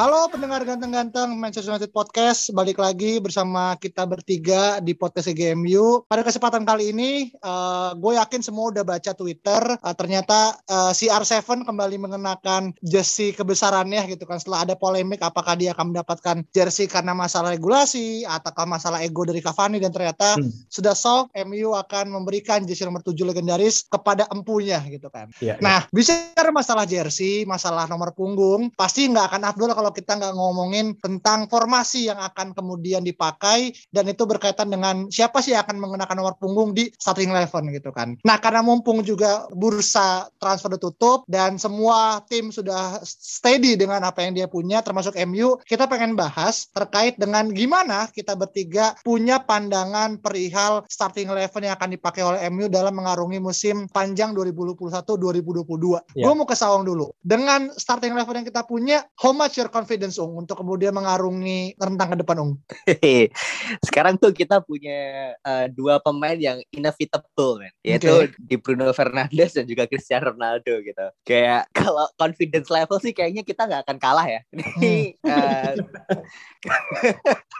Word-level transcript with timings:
Halo 0.00 0.32
pendengar 0.32 0.64
ganteng-ganteng 0.64 1.36
Manchester 1.36 1.76
United 1.76 1.92
Podcast, 1.92 2.48
balik 2.56 2.80
lagi 2.80 3.20
bersama 3.20 3.76
kita 3.76 4.08
bertiga 4.08 4.80
di 4.80 4.96
podcast 4.96 5.28
GMU. 5.28 6.08
Pada 6.08 6.24
kesempatan 6.24 6.64
kali 6.64 6.96
ini, 6.96 7.28
uh, 7.44 7.92
gue 7.92 8.16
yakin 8.16 8.40
semua 8.40 8.72
udah 8.72 8.80
baca 8.80 9.12
Twitter. 9.12 9.60
Uh, 9.60 9.92
ternyata 9.92 10.56
uh, 10.72 10.96
CR7 10.96 11.68
kembali 11.68 12.00
mengenakan 12.00 12.72
jersey 12.80 13.36
kebesarannya 13.36 14.08
gitu 14.08 14.24
kan. 14.24 14.40
Setelah 14.40 14.64
ada 14.64 14.72
polemik 14.72 15.20
apakah 15.20 15.52
dia 15.52 15.76
akan 15.76 15.92
mendapatkan 15.92 16.48
jersey 16.48 16.88
karena 16.88 17.12
masalah 17.12 17.52
regulasi 17.52 18.24
ataukah 18.24 18.64
masalah 18.64 19.04
ego 19.04 19.28
dari 19.28 19.44
Cavani 19.44 19.84
dan 19.84 19.92
ternyata 19.92 20.40
hmm. 20.40 20.72
sudah 20.72 20.96
solve 20.96 21.28
MU 21.44 21.76
akan 21.76 22.08
memberikan 22.08 22.64
jersey 22.64 22.88
nomor 22.88 23.04
7 23.04 23.20
legendaris 23.20 23.84
kepada 23.84 24.24
empunya 24.32 24.80
gitu 24.88 25.12
kan. 25.12 25.28
Ya, 25.44 25.60
nah, 25.60 25.84
ya. 25.84 25.92
bicara 25.92 26.48
masalah 26.48 26.88
jersey, 26.88 27.44
masalah 27.44 27.84
nomor 27.84 28.16
punggung, 28.16 28.72
pasti 28.80 29.04
nggak 29.04 29.28
akan 29.28 29.44
afdol 29.44 29.76
kalau 29.76 29.89
kalau 29.90 29.98
kita 30.06 30.22
nggak 30.22 30.34
ngomongin 30.38 30.86
tentang 31.02 31.50
formasi 31.50 32.06
yang 32.06 32.22
akan 32.22 32.54
kemudian 32.54 33.02
dipakai 33.02 33.74
dan 33.90 34.06
itu 34.06 34.22
berkaitan 34.22 34.70
dengan 34.70 35.10
siapa 35.10 35.42
sih 35.42 35.50
yang 35.50 35.66
akan 35.66 35.82
mengenakan 35.82 36.14
nomor 36.22 36.38
punggung 36.38 36.70
di 36.70 36.94
starting 36.94 37.34
eleven 37.34 37.74
gitu 37.74 37.90
kan. 37.90 38.14
Nah 38.22 38.38
karena 38.38 38.62
mumpung 38.62 39.02
juga 39.02 39.50
bursa 39.50 40.30
transfer 40.38 40.78
ditutup 40.78 41.26
dan 41.26 41.58
semua 41.58 42.22
tim 42.30 42.54
sudah 42.54 43.02
steady 43.02 43.74
dengan 43.74 44.06
apa 44.06 44.22
yang 44.22 44.38
dia 44.38 44.46
punya 44.46 44.78
termasuk 44.78 45.18
MU, 45.26 45.58
kita 45.66 45.90
pengen 45.90 46.14
bahas 46.14 46.70
terkait 46.70 47.18
dengan 47.18 47.50
gimana 47.50 48.06
kita 48.14 48.38
bertiga 48.38 48.94
punya 49.02 49.42
pandangan 49.42 50.22
perihal 50.22 50.86
starting 50.86 51.34
eleven 51.34 51.66
yang 51.66 51.74
akan 51.74 51.98
dipakai 51.98 52.22
oleh 52.22 52.46
MU 52.46 52.70
dalam 52.70 52.94
mengarungi 52.94 53.42
musim 53.42 53.90
panjang 53.90 54.38
2021-2022. 54.38 56.14
Yeah. 56.14 56.30
Gue 56.30 56.34
mau 56.38 56.46
ke 56.46 56.54
Sawang 56.54 56.86
dulu. 56.86 57.10
Dengan 57.26 57.74
starting 57.74 58.14
eleven 58.14 58.38
yang 58.38 58.46
kita 58.46 58.62
punya, 58.62 59.02
how 59.18 59.34
much 59.34 59.58
your 59.58 59.66
confidence 59.80 60.20
Ung 60.20 60.36
untuk 60.36 60.60
kemudian 60.60 60.92
mengarungi 60.92 61.72
rentang 61.80 62.12
ke 62.12 62.16
depan 62.20 62.36
Ung? 62.44 62.52
Sekarang 63.88 64.20
tuh 64.20 64.36
kita 64.36 64.60
punya 64.60 65.32
uh, 65.40 65.66
dua 65.72 65.96
pemain 66.04 66.36
yang 66.36 66.60
inevitable 66.68 67.64
kan, 67.64 67.72
yaitu 67.80 68.12
okay. 68.12 68.36
di 68.36 68.60
Bruno 68.60 68.92
Fernandes 68.92 69.56
dan 69.56 69.64
juga 69.64 69.88
Cristiano 69.88 70.36
Ronaldo 70.36 70.84
gitu. 70.84 71.06
Kayak 71.24 71.64
kalau 71.80 72.04
confidence 72.20 72.68
level 72.68 73.00
sih 73.00 73.16
kayaknya 73.16 73.40
kita 73.40 73.64
nggak 73.64 73.88
akan 73.88 73.96
kalah 73.96 74.26
ya. 74.28 74.40
Ini 74.52 75.16
uh, 75.32 75.72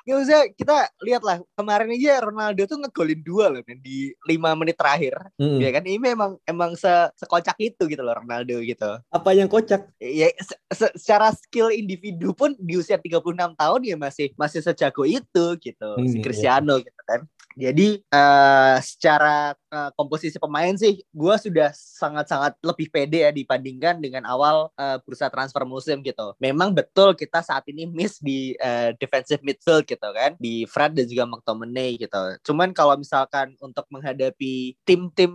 Gak 0.04 0.18
usah 0.26 0.40
kita 0.52 0.90
lihatlah 1.00 1.40
kemarin 1.56 1.92
aja 1.94 2.20
Ronaldo 2.20 2.66
tuh 2.66 2.78
ngegolin 2.82 3.20
dua 3.22 3.48
loh 3.52 3.62
kan, 3.64 3.78
di 3.80 4.12
lima 4.26 4.52
menit 4.58 4.76
terakhir. 4.76 5.16
Hmm. 5.40 5.60
Ya 5.60 5.70
kan 5.72 5.84
ini 5.86 6.00
memang 6.00 6.36
emang 6.44 6.76
se 6.76 6.90
sekocak 7.16 7.56
itu 7.60 7.88
gitu 7.88 8.02
loh 8.02 8.16
Ronaldo 8.16 8.60
gitu. 8.60 9.00
Apa 9.08 9.32
yang 9.32 9.46
kocak? 9.48 9.88
Ya 10.02 10.32
se 10.36 10.56
se 10.72 10.86
secara 10.96 11.30
skill 11.32 11.70
individu 11.72 12.09
pun 12.34 12.54
di 12.58 12.74
usia 12.78 12.96
36 12.98 13.54
tahun 13.54 13.80
ya 13.84 13.96
masih 13.96 14.32
masih 14.34 14.60
sejago 14.62 15.02
itu 15.06 15.44
gitu. 15.60 15.90
Hmm, 15.96 16.08
si 16.08 16.18
iya. 16.18 16.24
Cristiano 16.24 16.74
iya. 16.78 16.86
gitu 16.86 17.02
kan. 17.06 17.20
Jadi 17.58 17.98
uh, 18.14 18.78
secara 18.78 19.54
uh, 19.72 19.90
komposisi 19.98 20.38
pemain 20.38 20.74
sih, 20.78 21.02
gue 21.02 21.34
sudah 21.38 21.74
sangat-sangat 21.74 22.54
lebih 22.62 22.90
pede 22.94 23.26
ya 23.26 23.32
dibandingkan 23.34 23.98
dengan 23.98 24.22
awal 24.26 24.70
uh, 24.78 24.96
bursa 25.02 25.26
transfer 25.32 25.66
musim 25.66 26.02
gitu. 26.06 26.34
Memang 26.38 26.70
betul 26.70 27.14
kita 27.18 27.42
saat 27.42 27.66
ini 27.66 27.90
miss 27.90 28.22
di 28.22 28.54
uh, 28.62 28.94
defensive 29.02 29.42
midfield 29.42 29.82
gitu 29.86 30.08
kan, 30.14 30.38
di 30.38 30.62
Fred 30.70 30.94
dan 30.94 31.06
juga 31.10 31.26
McTominay 31.26 31.98
gitu. 31.98 32.22
Cuman 32.46 32.70
kalau 32.70 32.94
misalkan 32.94 33.58
untuk 33.58 33.86
menghadapi 33.90 34.78
tim-tim 34.86 35.32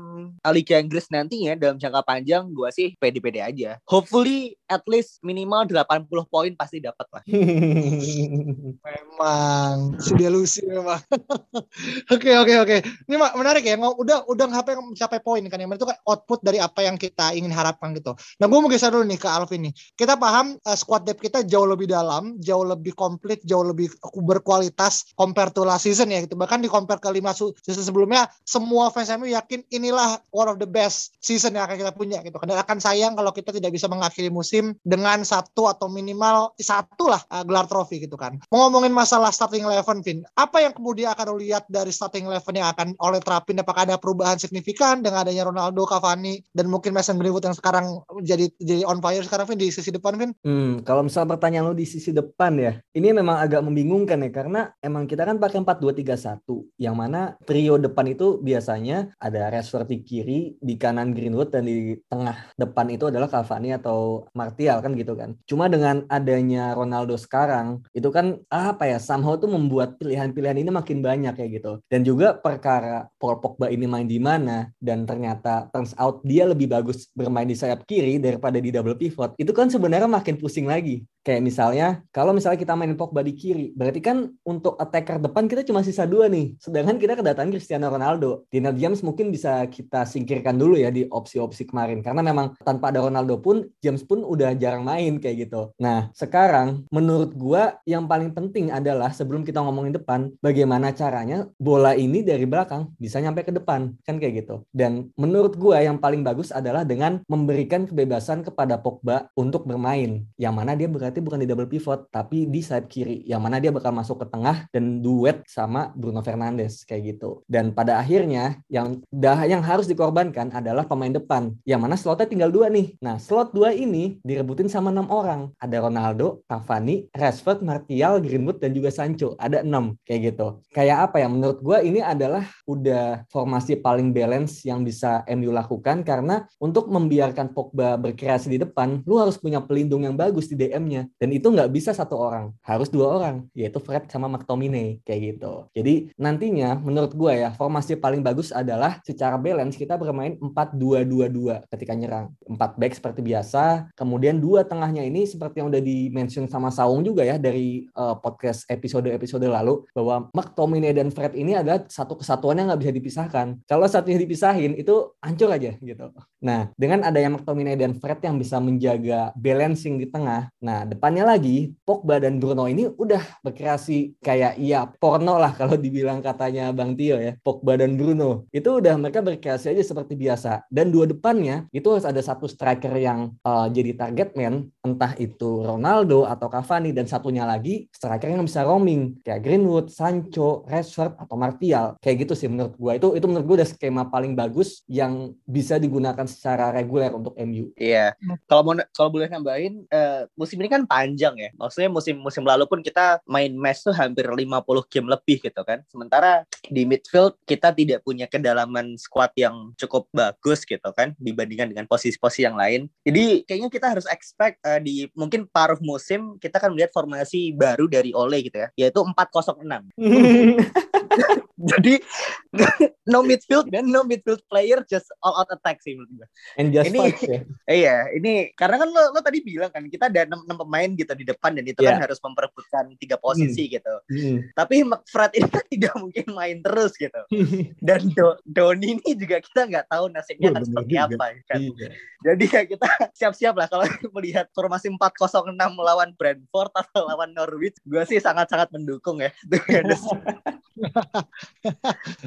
Liga 0.55 0.79
Inggris 0.79 1.11
nantinya 1.11 1.59
dalam 1.59 1.75
jangka 1.75 2.01
panjang, 2.07 2.47
gue 2.47 2.69
sih 2.71 2.89
pede-pede 2.95 3.43
aja. 3.43 3.75
Hopefully 3.83 4.55
at 4.71 4.81
least 4.87 5.19
minimal 5.19 5.67
80 5.67 6.07
poin 6.31 6.51
pasti 6.55 6.79
dapat 6.79 7.07
lah. 7.11 7.23
memang, 8.87 9.99
sudah 9.99 10.29
lusi 10.31 10.63
memang. 10.63 11.01
Oke 12.05 12.37
oke 12.37 12.53
oke. 12.61 12.77
Ini 13.09 13.15
menarik 13.17 13.65
ya. 13.65 13.73
Udah 13.81 14.29
udah 14.29 14.45
ngapain 14.45 14.77
mencapai 14.77 15.19
poin 15.25 15.41
kan 15.49 15.57
yang 15.57 15.73
itu 15.73 15.89
kan 15.89 15.97
output 16.05 16.45
dari 16.45 16.61
apa 16.61 16.85
yang 16.85 17.01
kita 17.01 17.33
ingin 17.33 17.49
harapkan 17.49 17.97
gitu. 17.97 18.13
Nah 18.37 18.45
gue 18.45 18.59
mau 18.61 18.69
geser 18.69 18.93
dulu 18.93 19.09
nih 19.09 19.17
ke 19.17 19.25
Alvin 19.25 19.69
nih. 19.69 19.73
Kita 19.97 20.13
paham 20.13 20.53
uh, 20.61 20.77
squad 20.77 21.09
depth 21.09 21.25
kita 21.25 21.41
jauh 21.49 21.65
lebih 21.65 21.89
dalam, 21.89 22.37
jauh 22.37 22.61
lebih 22.61 22.93
komplit, 22.93 23.41
jauh 23.41 23.65
lebih 23.65 23.89
berkualitas 24.21 25.17
compare 25.17 25.49
to 25.49 25.65
last 25.65 25.89
season 25.89 26.13
ya 26.13 26.21
gitu. 26.21 26.37
Bahkan 26.37 26.61
di 26.61 26.69
compare 26.69 27.01
ke 27.01 27.09
lima 27.09 27.33
season 27.33 27.81
sebelumnya, 27.81 28.29
semua 28.45 28.93
fans 28.93 29.09
MU 29.17 29.25
yakin 29.25 29.65
inilah 29.73 30.21
one 30.29 30.45
of 30.45 30.61
the 30.61 30.69
best 30.69 31.17
season 31.25 31.57
yang 31.57 31.65
akan 31.65 31.81
kita 31.81 31.91
punya 31.97 32.21
gitu. 32.21 32.37
Dan 32.45 32.61
akan 32.61 32.77
sayang 32.77 33.17
kalau 33.17 33.33
kita 33.33 33.49
tidak 33.49 33.73
bisa 33.73 33.89
mengakhiri 33.89 34.29
musim 34.29 34.77
dengan 34.85 35.25
satu 35.25 35.73
atau 35.73 35.89
minimal 35.89 36.53
satu 36.61 37.09
lah 37.09 37.21
uh, 37.33 37.41
gelar 37.41 37.65
trofi 37.65 37.97
gitu 37.97 38.13
kan. 38.13 38.37
Mau 38.53 38.69
ngomongin 38.69 38.93
masalah 38.93 39.33
starting 39.33 39.65
eleven, 39.65 40.05
Vin. 40.05 40.21
Apa 40.37 40.61
yang 40.61 40.77
kemudian 40.77 41.09
akan 41.09 41.41
lihat 41.41 41.65
dari 41.65 41.94
starting 41.95 42.27
eleven 42.27 42.59
yang 42.59 42.69
akan 42.75 42.93
oleh 42.99 43.23
terapin 43.23 43.63
apakah 43.63 43.87
ada 43.87 43.95
perubahan 43.95 44.35
signifikan 44.35 44.99
dengan 44.99 45.23
adanya 45.23 45.47
Ronaldo, 45.47 45.87
Cavani 45.87 46.43
dan 46.51 46.67
mungkin 46.67 46.91
Mason 46.91 47.15
Greenwood 47.15 47.47
yang 47.47 47.55
sekarang 47.55 48.03
jadi 48.21 48.51
jadi 48.59 48.83
on 48.83 48.99
fire 48.99 49.23
sekarang 49.23 49.47
Vin 49.47 49.59
di 49.63 49.71
sisi 49.71 49.95
depan 49.95 50.19
Vin? 50.19 50.31
Hmm, 50.43 50.83
kalau 50.83 51.07
misal 51.07 51.23
pertanyaan 51.23 51.71
lo 51.71 51.75
di 51.77 51.87
sisi 51.87 52.11
depan 52.11 52.59
ya, 52.59 52.77
ini 52.91 53.15
memang 53.15 53.39
agak 53.39 53.63
membingungkan 53.63 54.19
ya 54.19 54.31
karena 54.35 54.61
emang 54.83 55.07
kita 55.07 55.23
kan 55.23 55.39
pakai 55.39 55.63
4-2-3-1 55.63 56.81
yang 56.81 56.99
mana 56.99 57.39
trio 57.47 57.79
depan 57.79 58.11
itu 58.11 58.43
biasanya 58.43 59.15
ada 59.21 59.47
Rashford 59.53 59.87
di 59.87 59.97
kiri, 60.03 60.39
di 60.59 60.75
kanan 60.75 61.15
Greenwood 61.15 61.53
dan 61.53 61.69
di 61.69 61.95
tengah 62.11 62.51
depan 62.59 62.91
itu 62.91 63.07
adalah 63.07 63.29
Cavani 63.31 63.71
atau 63.71 64.25
Martial 64.33 64.81
kan 64.81 64.91
gitu 64.97 65.13
kan. 65.15 65.37
Cuma 65.47 65.69
dengan 65.71 66.03
adanya 66.09 66.73
Ronaldo 66.73 67.15
sekarang 67.15 67.85
itu 67.93 68.09
kan 68.09 68.41
apa 68.49 68.89
ya 68.89 68.97
somehow 68.97 69.37
tuh 69.37 69.47
membuat 69.47 69.95
pilihan-pilihan 70.01 70.59
ini 70.59 70.69
makin 70.73 70.99
banyak 70.99 71.33
kayak 71.37 71.61
gitu. 71.61 71.79
Dan 71.85 72.01
juga 72.01 72.33
perkara 72.33 73.05
Paul 73.21 73.37
Pogba 73.37 73.69
ini 73.69 73.85
main 73.85 74.09
di 74.09 74.17
mana 74.17 74.73
dan 74.81 75.05
ternyata 75.05 75.69
turns 75.69 75.93
out 76.01 76.17
dia 76.25 76.49
lebih 76.49 76.65
bagus 76.65 77.05
bermain 77.13 77.45
di 77.45 77.53
sayap 77.53 77.85
kiri 77.85 78.17
daripada 78.17 78.57
di 78.57 78.73
double 78.73 78.97
pivot. 78.97 79.37
Itu 79.37 79.53
kan 79.53 79.69
sebenarnya 79.69 80.09
makin 80.09 80.33
pusing 80.41 80.65
lagi. 80.65 81.05
Kayak 81.25 81.41
misalnya, 81.41 81.87
kalau 82.13 82.37
misalnya 82.37 82.61
kita 82.61 82.77
mainin 82.77 82.93
Pogba 82.93 83.25
di 83.25 83.33
kiri, 83.33 83.73
berarti 83.73 83.97
kan 83.97 84.29
untuk 84.45 84.77
attacker 84.77 85.17
depan 85.17 85.49
kita 85.49 85.65
cuma 85.65 85.81
sisa 85.81 86.05
dua 86.05 86.29
nih. 86.29 86.53
Sedangkan 86.61 87.01
kita 87.01 87.17
kedatangan 87.17 87.49
Cristiano 87.49 87.89
Ronaldo. 87.89 88.45
Dina 88.53 88.69
James 88.69 89.01
mungkin 89.01 89.33
bisa 89.33 89.65
kita 89.65 90.05
singkirkan 90.05 90.53
dulu 90.53 90.77
ya 90.77 90.93
di 90.93 91.09
opsi-opsi 91.09 91.65
kemarin. 91.65 92.05
Karena 92.05 92.21
memang 92.21 92.53
tanpa 92.61 92.93
ada 92.93 93.01
Ronaldo 93.01 93.41
pun, 93.41 93.65
James 93.81 94.05
pun 94.05 94.21
udah 94.21 94.53
jarang 94.53 94.85
main 94.85 95.17
kayak 95.17 95.49
gitu. 95.49 95.73
Nah, 95.81 96.13
sekarang 96.13 96.85
menurut 96.93 97.33
gua 97.33 97.81
yang 97.89 98.05
paling 98.05 98.29
penting 98.29 98.69
adalah 98.69 99.09
sebelum 99.09 99.41
kita 99.41 99.65
ngomongin 99.65 99.97
depan, 99.97 100.29
bagaimana 100.45 100.93
caranya 100.93 101.49
bola 101.57 101.97
ini 101.97 102.21
dari 102.21 102.45
belakang 102.45 102.93
bisa 103.01 103.17
nyampe 103.17 103.41
ke 103.41 103.49
depan. 103.49 103.97
Kan 104.05 104.21
kayak 104.21 104.45
gitu. 104.45 104.61
Dan 104.69 105.09
menurut 105.17 105.57
gua 105.57 105.81
yang 105.81 105.97
paling 105.97 106.21
bagus 106.21 106.53
adalah 106.53 106.85
dengan 106.85 107.25
memberikan 107.25 107.89
kebebasan 107.89 108.45
kepada 108.45 108.77
Pogba 108.77 109.33
untuk 109.33 109.65
bermain. 109.65 110.21
Yang 110.37 110.53
mana 110.53 110.77
dia 110.77 110.85
berarti 110.85 111.14
berarti 111.15 111.31
bukan 111.31 111.39
di 111.39 111.47
double 111.47 111.71
pivot 111.71 112.11
tapi 112.11 112.43
di 112.43 112.59
sayap 112.59 112.91
kiri 112.91 113.23
yang 113.23 113.39
mana 113.39 113.63
dia 113.63 113.71
bakal 113.71 113.95
masuk 113.95 114.19
ke 114.19 114.35
tengah 114.35 114.67
dan 114.67 114.99
duet 114.99 115.47
sama 115.47 115.95
Bruno 115.95 116.19
Fernandes 116.19 116.83
kayak 116.83 117.15
gitu. 117.15 117.39
Dan 117.47 117.71
pada 117.71 118.03
akhirnya 118.03 118.59
yang 118.67 118.99
dah 119.07 119.47
yang 119.47 119.63
harus 119.63 119.87
dikorbankan 119.87 120.51
adalah 120.51 120.83
pemain 120.83 121.15
depan 121.15 121.55
yang 121.63 121.79
mana 121.79 121.95
slotnya 121.95 122.27
tinggal 122.27 122.51
dua 122.51 122.67
nih. 122.67 122.99
Nah 122.99 123.15
slot 123.15 123.55
dua 123.55 123.71
ini 123.71 124.19
direbutin 124.27 124.67
sama 124.67 124.91
enam 124.91 125.07
orang. 125.07 125.55
Ada 125.55 125.87
Ronaldo, 125.87 126.43
Cavani, 126.51 127.07
Rashford, 127.15 127.63
Martial, 127.63 128.19
Greenwood 128.19 128.59
dan 128.59 128.75
juga 128.75 128.91
Sancho. 128.91 129.39
Ada 129.39 129.63
enam 129.63 129.95
kayak 130.03 130.35
gitu. 130.35 130.59
Kayak 130.75 131.07
apa 131.07 131.23
ya? 131.23 131.31
Menurut 131.31 131.63
gue 131.63 131.77
ini 131.87 132.03
adalah 132.03 132.43
udah 132.67 133.23
formasi 133.31 133.79
paling 133.79 134.11
balance 134.11 134.67
yang 134.67 134.83
bisa 134.83 135.23
MU 135.31 135.55
lakukan 135.55 136.03
karena 136.03 136.43
untuk 136.59 136.91
membiarkan 136.91 137.55
Pogba 137.55 137.95
berkreasi 137.95 138.51
di 138.51 138.59
depan, 138.59 138.99
lu 139.07 139.15
harus 139.15 139.39
punya 139.39 139.63
pelindung 139.63 140.03
yang 140.03 140.19
bagus 140.19 140.51
di 140.51 140.59
DM-nya. 140.59 141.04
Dan 141.17 141.29
itu 141.35 141.47
nggak 141.49 141.71
bisa 141.71 141.91
satu 141.91 142.17
orang, 142.17 142.51
harus 142.65 142.89
dua 142.89 143.07
orang, 143.17 143.35
yaitu 143.53 143.77
Fred 143.81 144.07
sama 144.09 144.29
McTominay, 144.31 145.01
kayak 145.05 145.37
gitu. 145.37 145.69
Jadi 145.75 146.13
nantinya 146.17 146.77
menurut 146.79 147.13
gue 147.13 147.33
ya, 147.45 147.49
formasi 147.53 147.97
paling 147.97 148.21
bagus 148.21 148.49
adalah 148.53 148.99
secara 149.05 149.35
balance 149.39 149.75
kita 149.75 149.95
bermain 149.95 150.37
4-2-2-2 150.39 151.69
ketika 151.71 151.93
nyerang. 151.93 152.31
4 152.45 152.79
back 152.79 152.93
seperti 152.95 153.21
biasa, 153.25 153.89
kemudian 153.97 154.37
dua 154.37 154.63
tengahnya 154.65 155.03
ini 155.03 155.27
seperti 155.27 155.61
yang 155.61 155.69
udah 155.73 155.81
di-mention 155.81 156.45
sama 156.47 156.69
Saung 156.69 157.01
juga 157.01 157.25
ya 157.25 157.35
dari 157.35 157.87
uh, 157.97 158.15
podcast 158.19 158.65
episode-episode 158.69 159.45
lalu, 159.45 159.85
bahwa 159.91 160.29
McTominay 160.31 160.93
dan 160.95 161.09
Fred 161.11 161.33
ini 161.33 161.57
adalah 161.57 161.83
satu 161.89 162.17
kesatuan 162.19 162.57
yang 162.57 162.71
nggak 162.71 162.81
bisa 162.81 162.93
dipisahkan. 162.93 163.47
Kalau 163.67 163.85
satunya 163.89 164.19
dipisahin, 164.21 164.77
itu 164.77 165.15
hancur 165.19 165.49
aja 165.51 165.73
gitu. 165.77 166.05
Nah, 166.45 166.69
dengan 166.77 167.01
adanya 167.05 167.35
McTominay 167.35 167.75
dan 167.75 167.97
Fred 167.97 168.21
yang 168.21 168.37
bisa 168.37 168.61
menjaga 168.61 169.33
balancing 169.33 169.97
di 169.97 170.07
tengah, 170.09 170.49
nah 170.61 170.85
depannya 170.95 171.27
lagi 171.27 171.75
Pogba 171.83 172.23
dan 172.23 172.39
Bruno 172.39 172.65
ini 172.65 172.87
udah 172.87 173.43
berkreasi 173.43 174.17
kayak 174.23 174.55
iya 174.57 174.87
porno 174.87 175.35
lah 175.35 175.51
kalau 175.59 175.75
dibilang 175.75 176.23
katanya 176.23 176.71
Bang 176.71 176.95
Tio 176.95 177.19
ya. 177.19 177.35
Pogba 177.43 177.75
dan 177.75 177.99
Bruno 177.99 178.47
itu 178.55 178.79
udah 178.79 178.95
mereka 178.95 179.19
berkreasi 179.19 179.75
aja 179.75 179.83
seperti 179.83 180.15
biasa. 180.15 180.63
Dan 180.71 180.89
dua 180.89 181.05
depannya 181.05 181.67
itu 181.75 181.85
harus 181.91 182.07
ada 182.07 182.19
satu 182.23 182.47
striker 182.47 182.95
yang 182.95 183.35
uh, 183.43 183.67
jadi 183.67 183.93
target 183.93 184.33
man, 184.39 184.71
entah 184.81 185.11
itu 185.19 185.61
Ronaldo 185.61 186.23
atau 186.25 186.47
Cavani 186.47 186.95
dan 186.95 187.05
satunya 187.05 187.43
lagi 187.43 187.91
striker 187.91 188.31
yang 188.31 188.47
bisa 188.47 188.63
roaming 188.63 189.19
kayak 189.21 189.43
Greenwood, 189.43 189.91
Sancho, 189.91 190.63
Rashford 190.65 191.19
atau 191.19 191.35
Martial. 191.35 191.99
Kayak 191.99 192.25
gitu 192.25 192.33
sih 192.33 192.47
menurut 192.47 192.73
gue. 192.79 192.91
Itu 192.95 193.07
itu 193.19 193.25
menurut 193.27 193.45
gue 193.45 193.55
udah 193.61 193.69
skema 193.69 194.07
paling 194.07 194.33
bagus 194.33 194.81
yang 194.87 195.35
bisa 195.43 195.75
digunakan 195.75 196.25
secara 196.25 196.71
reguler 196.71 197.11
untuk 197.11 197.35
MU. 197.41 197.75
Iya. 197.75 198.15
Kalau 198.47 198.61
mau 198.63 198.73
kalau 198.95 199.09
boleh 199.11 199.27
nambahin 199.27 199.83
uh, 199.89 200.29
musim 200.37 200.61
ini 200.61 200.69
kan 200.71 200.84
panjang 200.87 201.35
ya. 201.37 201.49
Maksudnya 201.57 201.89
musim 201.91 202.15
musim 202.21 202.43
lalu 202.45 202.65
pun 202.65 202.79
kita 202.81 203.19
main 203.27 203.51
match 203.53 203.85
tuh 203.85 203.93
hampir 203.93 204.25
50 204.25 204.45
game 204.89 205.07
lebih 205.09 205.37
gitu 205.41 205.61
kan. 205.65 205.81
Sementara 205.89 206.45
di 206.65 206.85
midfield 206.87 207.37
kita 207.45 207.75
tidak 207.75 208.01
punya 208.01 208.25
kedalaman 208.25 208.95
squad 208.95 209.33
yang 209.37 209.73
cukup 209.75 210.07
bagus 210.13 210.63
gitu 210.63 210.89
kan 210.95 211.13
dibandingkan 211.19 211.69
dengan 211.69 211.85
posisi-posisi 211.85 212.45
yang 212.45 212.57
lain. 212.57 212.87
Jadi 213.03 213.43
kayaknya 213.45 213.69
kita 213.69 213.87
harus 213.91 214.05
expect 214.09 214.61
uh, 214.63 214.79
di 214.81 215.09
mungkin 215.13 215.49
paruh 215.49 215.77
musim 215.81 216.37
kita 216.41 216.57
akan 216.61 216.77
melihat 216.77 216.91
formasi 216.93 217.53
baru 217.53 217.85
dari 217.89 218.15
Ole 218.15 218.45
gitu 218.45 218.57
ya, 218.61 218.69
yaitu 218.77 219.01
406. 219.01 219.93
Jadi 221.55 222.03
no 223.11 223.23
midfield 223.23 223.71
dan 223.71 223.87
no 223.87 224.03
midfield 224.03 224.43
player 224.51 224.83
just 224.91 225.07
all 225.23 225.39
out 225.39 225.47
attack 225.51 225.79
sih 225.79 225.95
menurut 225.95 226.23
gue. 226.23 226.27
And 226.59 226.75
just 226.75 226.91
ini, 226.91 226.99
fight, 226.99 227.19
ya. 227.23 227.39
Iya, 227.79 227.95
ini 228.15 228.33
karena 228.55 228.75
kan 228.79 228.89
lo, 228.91 229.03
lo 229.15 229.19
tadi 229.23 229.39
bilang 229.39 229.71
kan 229.71 229.87
kita 229.87 230.11
ada 230.11 230.27
enam, 230.27 230.43
enam 230.43 230.57
pemain 230.65 230.89
gitu 230.97 231.13
di 231.13 231.25
depan 231.29 231.53
dan 231.53 231.65
itu 231.69 231.85
yeah. 231.85 231.93
kan 231.93 232.09
harus 232.09 232.17
memperebutkan 232.17 232.89
tiga 232.97 233.21
posisi 233.21 233.69
hmm. 233.69 233.73
gitu. 233.77 233.95
Hmm. 234.09 234.37
Tapi 234.57 234.75
Fred 235.05 235.31
ini 235.37 235.49
kan 235.53 235.65
tidak 235.73 235.93
mungkin 236.01 236.25
main 236.33 236.57
terus 236.65 236.97
gitu. 236.97 237.21
dan 237.87 238.01
Do, 238.17 238.41
Doni 238.41 238.97
ini 238.97 239.09
juga 239.13 239.37
kita 239.37 239.69
nggak 239.69 239.85
tahu 239.93 240.09
nasibnya 240.09 240.49
oh, 240.49 240.53
kan 240.57 240.63
seperti 240.65 240.93
juga. 240.97 241.05
apa 241.05 241.25
kan. 241.45 241.59
Iya. 241.61 241.89
Jadi 242.25 242.45
ya 242.49 242.61
kita 242.65 242.87
siap-siap 243.21 243.53
lah 243.53 243.67
kalau 243.69 243.85
melihat 244.17 244.49
formasi 244.57 244.89
406 244.89 245.53
melawan 245.77 246.09
Brentford 246.17 246.73
atau 246.73 247.05
lawan 247.05 247.29
Norwich, 247.37 247.77
gue 247.85 248.01
sih 248.09 248.17
sangat-sangat 248.17 248.73
mendukung 248.73 249.21
ya. 249.21 249.29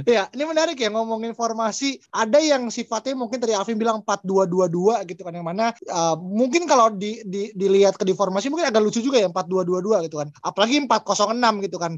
ya, 0.06 0.22
ini 0.30 0.44
menarik 0.46 0.78
ya 0.78 0.88
ngomongin 0.94 1.34
formasi. 1.34 1.98
Ada 2.14 2.38
yang 2.38 2.70
sifatnya 2.70 3.18
mungkin 3.18 3.42
tadi 3.42 3.58
Alvin 3.58 3.74
bilang 3.74 3.98
4-2-2-2 4.06 5.02
gitu 5.10 5.20
kan 5.26 5.34
yang 5.34 5.46
mana 5.46 5.74
uh, 5.90 6.14
mungkin 6.14 6.70
kalau 6.70 6.94
di, 6.94 7.20
di, 7.26 7.50
dilihat 7.58 7.98
ke 7.98 8.06
di 8.06 8.14
formasi 8.14 8.27
mungkin 8.32 8.68
agak 8.68 8.82
lucu 8.84 9.00
juga 9.00 9.18
ya 9.20 9.28
4-2-2-2 9.30 10.06
gitu 10.10 10.16
kan. 10.20 10.28
Apalagi 10.44 10.84
4-0-6 10.84 11.64
gitu 11.64 11.76
kan. 11.80 11.92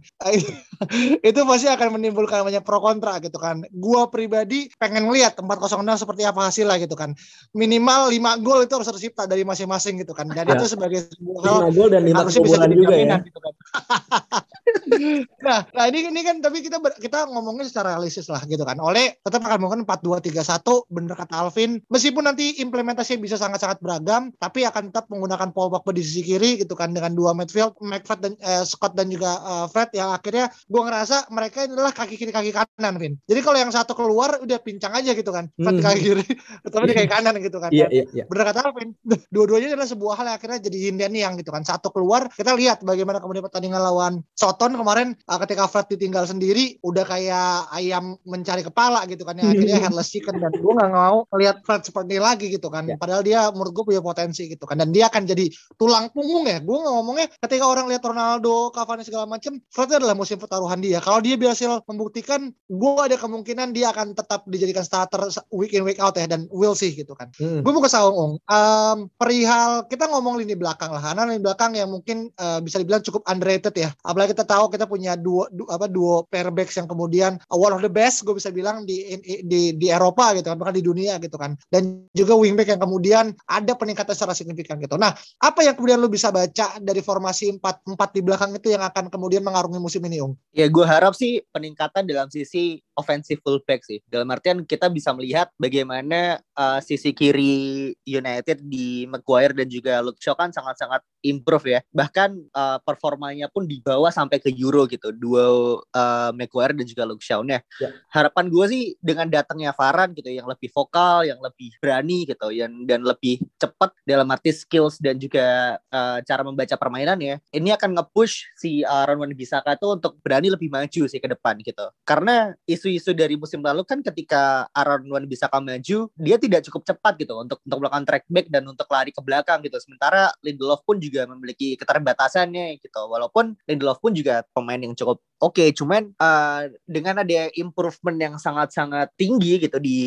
itu 1.29 1.41
pasti 1.45 1.67
akan 1.69 1.89
menimbulkan 1.99 2.47
banyak 2.47 2.63
pro 2.63 2.79
kontra 2.79 3.19
gitu 3.19 3.37
kan. 3.37 3.63
Gua 3.75 4.07
pribadi 4.09 4.71
pengen 4.79 5.11
lihat 5.11 5.39
4-0-6 5.39 6.07
seperti 6.07 6.23
apa 6.25 6.49
hasilnya 6.49 6.77
gitu 6.83 6.95
kan. 6.95 7.13
Minimal 7.57 8.13
5 8.13 8.45
gol 8.45 8.65
itu 8.65 8.73
harus 8.77 8.89
tercipta 8.89 9.25
dari 9.27 9.43
masing-masing 9.43 10.01
gitu 10.03 10.13
kan. 10.13 10.29
Dan 10.31 10.47
ya. 10.47 10.55
itu 10.57 10.65
sebagai 10.71 11.07
sebuah 11.17 11.41
hal 11.47 11.59
5 11.73 11.79
gol 11.79 11.89
dan 11.91 12.03
5 12.07 12.21
harusnya 12.21 12.43
bisa 12.45 12.57
juga 12.71 12.95
ya. 12.97 13.17
gitu 13.23 13.41
kan. 13.41 13.53
nah, 15.47 15.61
nah 15.75 15.85
ini 15.91 16.11
ini 16.11 16.21
kan 16.23 16.37
tapi 16.43 16.63
kita 16.63 16.79
ber, 16.79 16.95
kita 16.99 17.27
ngomongin 17.31 17.67
secara 17.67 17.97
realistis 17.97 18.31
lah 18.31 18.43
gitu 18.47 18.63
kan. 18.63 18.79
Oleh 18.79 19.19
tetap 19.23 19.43
akan 19.45 19.59
menggunakan 19.67 19.87
4-2-3-1 20.23 20.93
bener 20.93 21.15
kata 21.17 21.35
Alvin. 21.35 21.71
Meskipun 21.91 22.25
nanti 22.27 22.61
implementasinya 22.63 23.21
bisa 23.23 23.37
sangat-sangat 23.41 23.79
beragam, 23.83 24.31
tapi 24.37 24.67
akan 24.67 24.93
tetap 24.93 25.07
menggunakan 25.11 25.51
Paul 25.55 25.71
Pogba 25.71 25.93
di 25.95 26.03
sisi 26.03 26.20
kiri 26.23 26.51
gitu 26.61 26.75
kan 26.75 26.93
dengan 26.93 27.13
dua 27.15 27.33
midfield, 27.33 27.77
McFred 27.81 28.21
dan 28.21 28.33
eh, 28.41 28.65
Scott 28.67 28.95
dan 28.97 29.09
juga 29.09 29.41
uh, 29.41 29.67
Fred 29.71 29.93
yang 29.95 30.13
akhirnya 30.15 30.51
gue 30.51 30.83
ngerasa 30.83 31.31
mereka 31.31 31.67
adalah 31.67 31.93
kaki 31.95 32.15
kiri 32.17 32.33
kaki 32.33 32.51
kanan, 32.51 32.95
Vin. 32.99 33.15
Jadi 33.27 33.41
kalau 33.45 33.59
yang 33.59 33.73
satu 33.73 33.93
keluar 33.93 34.41
udah 34.43 34.59
pincang 34.61 34.93
aja 34.97 35.13
gitu 35.13 35.31
kan, 35.31 35.49
Fred 35.57 35.77
hmm. 35.79 35.85
kaki 35.85 36.01
kiri, 36.01 36.27
tapi 36.67 36.85
di 36.91 36.95
kaki 36.97 37.09
kanan 37.11 37.35
gitu 37.39 37.59
kan. 37.59 37.71
Iya, 37.71 37.87
iya, 37.91 38.05
iya. 38.13 38.25
Bener 38.27 38.45
kata 38.51 38.71
Alvin. 38.71 38.93
Dua-duanya 39.35 39.75
adalah 39.75 39.89
sebuah 39.89 40.15
hal 40.21 40.27
yang 40.33 40.37
akhirnya 40.37 40.59
jadi 40.63 40.79
yin 40.79 40.97
dan 40.99 41.13
yang 41.15 41.35
gitu 41.39 41.51
kan. 41.53 41.63
Satu 41.63 41.93
keluar, 41.95 42.29
kita 42.33 42.55
lihat 42.57 42.83
bagaimana 42.83 43.23
kemudian 43.23 43.45
pertandingan 43.47 43.81
lawan 43.83 44.23
Soton 44.35 44.75
kemarin 44.75 45.15
uh, 45.29 45.39
ketika 45.43 45.67
Fred 45.69 45.87
ditinggal 45.91 46.25
sendiri 46.27 46.81
udah 46.81 47.05
kayak 47.05 47.71
ayam 47.75 48.17
mencari 48.25 48.63
kepala 48.65 49.05
gitu 49.09 49.23
kan 49.27 49.39
ya 49.39 49.51
akhirnya 49.51 49.79
headless 49.87 50.11
chicken 50.13 50.39
dan 50.39 50.53
gue 50.53 50.73
nggak 50.73 50.93
mau 50.93 51.25
lihat 51.37 51.63
Fred 51.65 51.83
seperti 51.87 52.17
ini 52.17 52.21
lagi 52.23 52.47
gitu 52.51 52.69
kan 52.69 52.85
ya. 52.87 52.97
padahal 52.99 53.23
dia 53.23 53.49
menurut 53.51 53.73
gue 53.73 53.85
punya 53.95 54.03
potensi 54.03 54.47
gitu 54.51 54.65
kan 54.67 54.79
dan 54.81 54.91
dia 54.91 55.07
akan 55.09 55.23
jadi 55.27 55.47
tulang 55.79 56.10
punggung 56.13 56.45
ya. 56.47 56.59
Gue 56.61 56.77
nggak 56.81 56.95
ngomongnya 56.95 57.27
ketika 57.43 57.65
orang 57.67 57.87
lihat 57.91 58.03
Ronaldo 58.03 58.75
Cavani 58.75 59.03
segala 59.07 59.27
macam 59.27 59.59
Fred 59.71 59.91
adalah 59.95 60.15
musim 60.15 60.37
pertaruhan 60.37 60.79
dia. 60.83 60.99
Kalau 60.99 61.23
dia 61.23 61.35
berhasil 61.39 61.83
membuktikan 61.87 62.51
gue 62.53 63.01
ada 63.01 63.17
kemungkinan 63.17 63.73
dia 63.73 63.91
akan 63.95 64.13
tetap 64.15 64.45
dijadikan 64.51 64.83
starter 64.83 65.31
week 65.55 65.75
in 65.75 65.87
week 65.87 66.03
out 66.03 66.17
ya 66.19 66.27
dan 66.27 66.51
will 66.51 66.75
sih 66.75 66.93
gitu 66.95 67.15
kan. 67.15 67.31
Hmm. 67.39 67.63
gue 67.63 67.73
mau 67.73 67.83
ke 67.85 67.91
Saung 67.91 68.41
um, 68.41 68.99
perihal 69.17 69.87
kita 69.87 70.11
ngomong 70.11 70.41
lini 70.41 70.55
belakang 70.59 70.91
lah. 70.91 71.13
Karena 71.13 71.29
lini 71.31 71.41
belakang 71.43 71.77
yang 71.79 71.91
mungkin 71.91 72.29
uh, 72.37 72.59
bisa 72.59 72.83
dibilang 72.83 73.05
cukup 73.05 73.23
underrated 73.31 73.75
ya. 73.77 73.91
Apalagi 74.03 74.35
kita 74.35 74.47
tahu 74.47 74.73
kita 74.73 74.85
punya 74.91 75.15
dua 75.15 75.47
du, 75.55 75.67
apa 75.71 75.87
duo 75.87 76.27
pairbacks 76.29 76.77
yang 76.77 76.91
kemudian 76.91 77.39
uh, 77.51 77.59
one 77.59 77.73
of 77.73 77.81
the 77.81 77.93
best 77.93 78.27
gue 78.27 78.35
bisa 78.35 78.51
bilang 78.51 78.83
di 78.85 79.07
di 79.47 79.75
di 79.77 79.87
Eropa 79.89 80.35
gitu 80.35 80.51
kan 80.51 80.59
bahkan 80.59 80.77
di 80.77 80.85
dunia 80.85 81.17
gitu 81.23 81.37
kan. 81.39 81.55
Dan 81.71 82.09
juga 82.17 82.35
wingback 82.35 82.73
yang 82.75 82.83
kemudian 82.83 83.25
ada 83.47 83.73
peningkatan 83.77 84.13
secara 84.13 84.35
signifikan 84.35 84.81
gitu. 84.81 84.97
Nah, 84.97 85.15
apa 85.41 85.61
yang 85.63 85.77
kemudian 85.77 86.00
lu 86.01 86.09
bisa 86.09 86.33
baca 86.33 86.81
dari 86.81 87.05
formasi 87.05 87.53
4 87.61 87.95
4 87.95 88.17
di 88.17 88.21
belakang 88.25 88.51
itu 88.57 88.73
yang 88.73 88.81
akan 88.81 89.13
kemudian 89.13 89.45
mengarungi 89.45 89.77
musim 89.77 90.01
ini, 90.09 90.25
Ung? 90.25 90.35
Ya, 90.57 90.67
gue 90.67 90.83
harap 90.83 91.13
sih 91.13 91.45
peningkatan 91.53 92.09
dalam 92.09 92.33
sisi 92.33 92.81
offensive 92.97 93.41
fullback 93.41 93.81
sih. 93.85 94.05
Dalam 94.09 94.29
artian 94.29 94.65
kita 94.69 94.93
bisa 94.93 95.17
melihat 95.17 95.49
bagaimana 95.57 96.41
uh, 96.57 96.81
sisi 96.85 97.17
kiri 97.17 97.93
United 98.05 98.61
di 98.65 99.09
Maguire 99.09 99.57
dan 99.57 99.73
juga 99.73 100.05
Luke 100.05 100.21
Shaw 100.21 100.37
kan 100.37 100.53
sangat-sangat 100.53 101.01
improve 101.25 101.77
ya. 101.77 101.81
Bahkan 101.93 102.31
uh, 102.53 102.79
performanya 102.85 103.49
pun 103.49 103.65
dibawa 103.65 104.13
sampai 104.13 104.41
ke 104.41 104.53
Euro 104.61 104.85
gitu. 104.85 105.13
Duo 105.17 105.81
uh, 105.81 106.31
Maguire 106.37 106.77
dan 106.77 106.85
juga 106.85 107.09
Luke 107.09 107.25
Shaw-nya. 107.25 107.65
Ya. 107.81 107.89
Harapan 108.13 108.53
gue 108.53 108.65
sih 108.69 108.83
dengan 109.01 109.29
datangnya 109.33 109.73
Varane 109.73 110.13
gitu 110.13 110.29
yang 110.29 110.45
lebih 110.45 110.69
vokal, 110.73 111.25
yang 111.25 111.41
lebih 111.41 111.73
berani 111.81 112.29
gitu, 112.29 112.53
yang 112.53 112.85
dan 112.85 113.01
lebih 113.05 113.41
cepat 113.57 113.97
dalam 114.05 114.29
arti 114.29 114.53
skills 114.53 115.01
dan 115.01 115.17
juga 115.17 115.81
uh, 115.93 116.19
cara 116.25 116.43
membaca 116.43 116.75
permainan 116.77 117.19
ya. 117.21 117.37
Ini 117.55 117.77
akan 117.77 117.97
nge-push 117.99 118.57
si 118.59 118.83
Aaron 118.83 119.21
Wan 119.23 119.33
Bisaka 119.35 119.77
tuh 119.77 119.99
untuk 119.99 120.19
berani 120.23 120.51
lebih 120.51 120.71
maju 120.73 121.03
sih 121.07 121.21
ke 121.21 121.29
depan 121.29 121.59
gitu. 121.63 121.87
Karena 122.03 122.55
isu 122.67 122.91
isu-isu 122.91 123.15
dari 123.15 123.39
musim 123.39 123.63
lalu 123.63 123.87
kan 123.87 124.03
ketika 124.03 124.67
Aaron 124.75 125.07
Wan 125.07 125.25
bisa 125.31 125.47
maju, 125.47 125.99
dia 126.19 126.37
tidak 126.43 126.67
cukup 126.67 126.83
cepat 126.83 127.15
gitu 127.23 127.39
untuk 127.39 127.63
untuk 127.63 127.79
melakukan 127.79 128.05
track 128.09 128.25
back 128.27 128.47
dan 128.51 128.67
untuk 128.67 128.89
lari 128.91 129.15
ke 129.15 129.23
belakang 129.23 129.63
gitu. 129.63 129.79
Sementara 129.79 130.35
Lindelof 130.43 130.83
pun 130.83 130.99
juga 130.99 131.31
memiliki 131.31 131.79
keterbatasannya 131.79 132.83
gitu. 132.83 133.01
Walaupun 133.07 133.55
Lindelof 133.71 134.03
pun 134.03 134.11
juga 134.11 134.43
pemain 134.51 134.81
yang 134.81 134.99
cukup 134.99 135.23
oke 135.41 135.57
okay, 135.57 135.69
cuman 135.73 136.13
uh, 136.21 136.69
dengan 136.85 137.25
ada 137.25 137.49
improvement 137.57 138.19
yang 138.21 138.35
sangat-sangat 138.37 139.09
tinggi 139.17 139.57
gitu 139.57 139.81
di 139.81 139.99